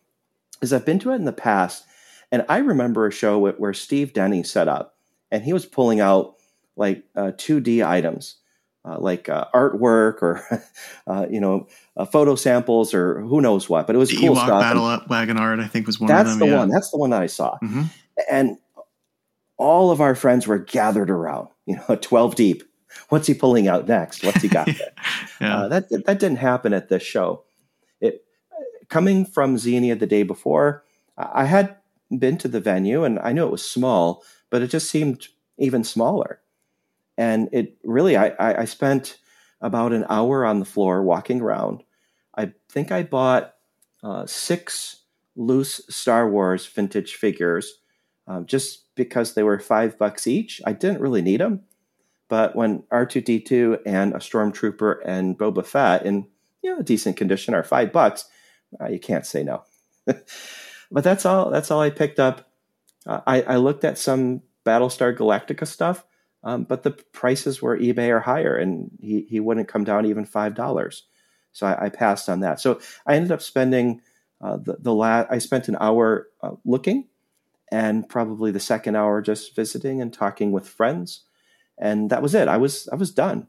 [0.63, 1.85] is I've been to it in the past,
[2.31, 4.97] and I remember a show where Steve Denny set up,
[5.31, 6.37] and he was pulling out
[6.77, 8.37] like uh, 2D items,
[8.85, 10.43] uh, like uh, artwork or
[11.07, 11.67] uh, you know
[11.97, 13.87] uh, photo samples or who knows what.
[13.87, 14.61] But it was the cool Ewok stuff.
[14.61, 16.49] Battle Wagon Art, I think, was one That's of them.
[16.49, 16.59] the yeah.
[16.59, 16.69] one.
[16.69, 17.83] That's the one that I saw, mm-hmm.
[18.31, 18.59] and
[19.61, 22.63] all of our friends were gathered around, you know, 12 deep.
[23.11, 24.25] What's he pulling out next?
[24.25, 24.93] What's he got there?
[25.41, 25.59] yeah.
[25.59, 27.45] Uh, that that didn't happen at this show
[28.91, 30.85] coming from Xenia the day before,
[31.17, 31.77] I had
[32.17, 35.29] been to the venue and I knew it was small, but it just seemed
[35.59, 36.41] even smaller.
[37.17, 39.19] And it really, I, I spent
[39.61, 41.83] about an hour on the floor walking around.
[42.35, 43.55] I think I bought
[44.03, 45.03] uh, six
[45.37, 47.75] loose Star Wars vintage figures
[48.27, 50.61] um, just because they were five bucks each.
[50.67, 51.63] I didn't really need them.
[52.29, 56.27] But when R2D2 and a Stormtrooper and Boba Fett in
[56.63, 58.27] you know, decent condition are five bucks,
[58.81, 59.65] uh, you can't say no.
[60.07, 61.51] but that's all.
[61.51, 62.51] That's all I picked up.
[63.07, 66.05] Uh, I, I, looked at some Battlestar Galactica stuff,
[66.45, 70.25] um, but the prices were eBay or higher, and he, he wouldn't come down even
[70.25, 71.05] five dollars.
[71.53, 72.61] So I, I, passed on that.
[72.61, 74.03] So I ended up spending
[74.41, 77.09] uh, the the la- I spent an hour uh, looking,
[77.73, 81.25] and probably the second hour just visiting and talking with friends,
[81.79, 82.49] and that was it.
[82.49, 83.49] I was I was done.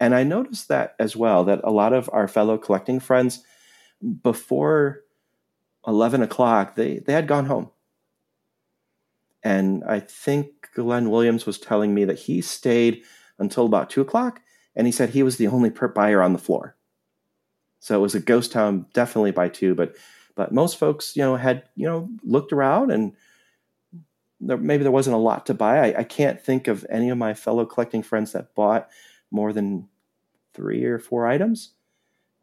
[0.00, 3.42] And I noticed that as well that a lot of our fellow collecting friends
[4.22, 5.04] before
[5.86, 7.70] 11 o'clock, they, they had gone home.
[9.42, 13.02] And I think Glenn Williams was telling me that he stayed
[13.38, 14.40] until about 2 o'clock,
[14.74, 16.76] and he said he was the only buyer on the floor.
[17.80, 19.96] So it was a ghost town, definitely by two, but
[20.34, 23.14] but most folks, you know, had you know looked around and
[24.40, 25.90] there, maybe there wasn't a lot to buy.
[25.92, 28.88] I, I, can't think of any of my fellow collecting friends that bought
[29.32, 29.88] more than
[30.54, 31.72] three or four items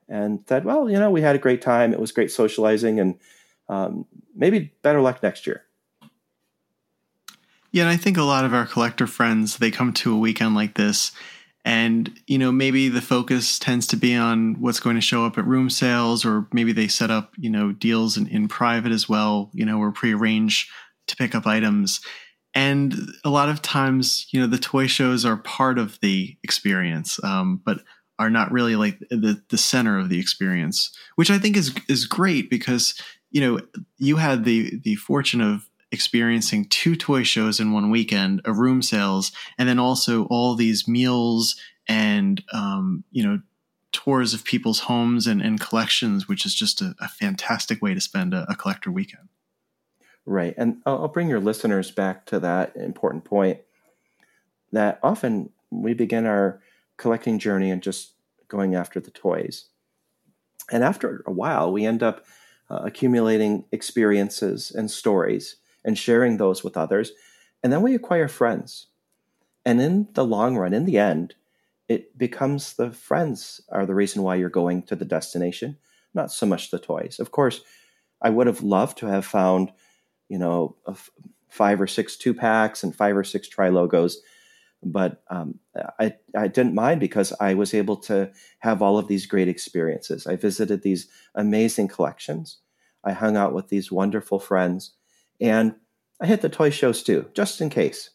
[0.08, 1.94] and said, well, you know, we had a great time.
[1.94, 3.20] It was great socializing and
[3.70, 5.64] um, maybe better luck next year.
[7.72, 10.56] Yeah, and I think a lot of our collector friends, they come to a weekend
[10.56, 11.12] like this
[11.66, 15.40] and, you know, maybe the focus tends to be on what's going to show up
[15.40, 19.10] at room sales, or maybe they set up, you know, deals in, in private as
[19.10, 20.70] well, you know, or prearrange
[21.08, 22.02] to pick up items.
[22.54, 22.94] And
[23.26, 27.62] a lot of times, you know, the toy shows are part of the experience, um,
[27.66, 27.80] but
[28.18, 32.06] are not really like the the center of the experience, which I think is is
[32.06, 33.00] great because
[33.32, 33.60] you know
[33.98, 38.82] you had the the fortune of experiencing two toy shows in one weekend, a room
[38.82, 41.56] sales, and then also all these meals
[41.88, 43.40] and um, you know
[43.92, 48.02] tours of people's homes and, and collections, which is just a, a fantastic way to
[48.02, 49.30] spend a, a collector weekend.
[50.26, 50.54] Right.
[50.58, 53.62] And I'll, I'll bring your listeners back to that important point
[54.74, 56.62] that often we begin our
[56.98, 58.14] collecting journey and just
[58.48, 59.66] going after the toys.
[60.72, 62.26] And after a while, we end up
[62.70, 67.12] uh, accumulating experiences and stories and sharing those with others.
[67.64, 68.88] And then we acquire friends.
[69.66, 71.36] And in the long run, in the end,
[71.88, 75.78] it becomes the friends are the reason why you're going to the destination,
[76.14, 77.20] not so much the toys.
[77.20, 77.62] Of course,
[78.22, 79.72] I would have loved to have found
[80.30, 80.76] you know,
[81.50, 84.22] five or six two packs and five or six tri logos.
[84.84, 85.60] But um,
[86.00, 90.28] I, I didn't mind because I was able to have all of these great experiences.
[90.28, 92.58] I visited these amazing collections.
[93.04, 94.94] I hung out with these wonderful friends.
[95.42, 95.76] And
[96.22, 98.12] I hit the toy shows too, just in case.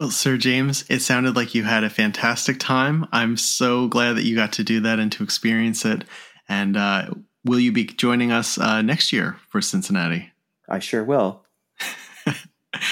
[0.00, 3.06] Well, Sir James, it sounded like you had a fantastic time.
[3.12, 6.04] I'm so glad that you got to do that and to experience it.
[6.48, 7.10] And uh,
[7.44, 10.32] will you be joining us uh, next year for Cincinnati?
[10.68, 11.44] I sure will.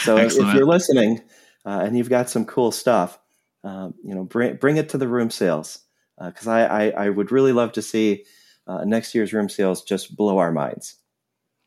[0.04, 1.22] so if you're listening
[1.64, 3.18] uh, and you've got some cool stuff,
[3.64, 5.78] um, you know, bring bring it to the room sales
[6.18, 8.24] because uh, I, I, I would really love to see
[8.66, 10.96] uh, next year's room sales just blow our minds.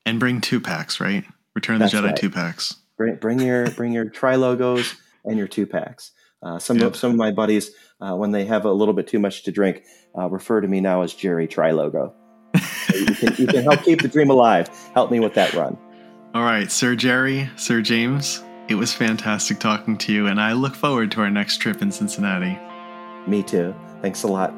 [0.06, 1.26] And bring two packs, right?
[1.56, 2.16] Return the Jedi right.
[2.16, 2.76] two packs.
[2.98, 6.12] Bring bring your bring your tri logos and your two packs.
[6.44, 6.88] Uh, some yep.
[6.88, 9.52] of, some of my buddies, uh, when they have a little bit too much to
[9.52, 9.84] drink,
[10.18, 12.14] uh, refer to me now as Jerry Tri Logo.
[12.88, 14.70] So you, can, you can help keep the dream alive.
[14.94, 15.76] Help me with that run.
[16.36, 20.76] All right, Sir Jerry, Sir James, it was fantastic talking to you, and I look
[20.76, 22.58] forward to our next trip in Cincinnati.
[23.28, 23.76] Me too.
[24.02, 24.54] Thanks a lot.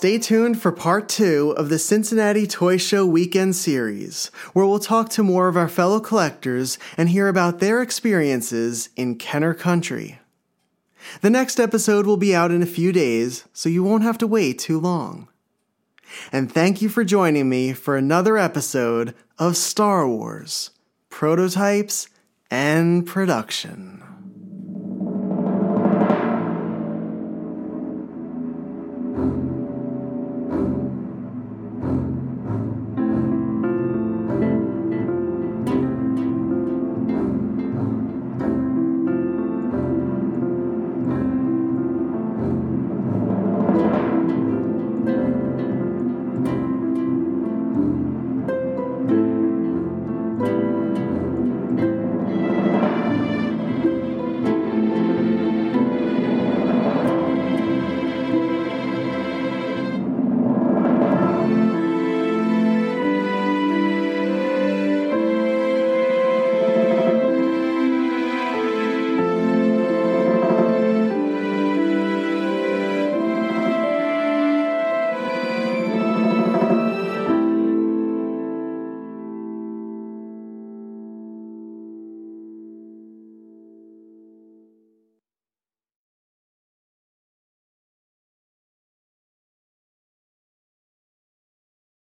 [0.00, 5.10] Stay tuned for part two of the Cincinnati Toy Show Weekend series, where we'll talk
[5.10, 10.18] to more of our fellow collectors and hear about their experiences in Kenner Country.
[11.20, 14.26] The next episode will be out in a few days, so you won't have to
[14.26, 15.28] wait too long.
[16.32, 20.70] And thank you for joining me for another episode of Star Wars
[21.10, 22.08] Prototypes
[22.50, 24.09] and Production.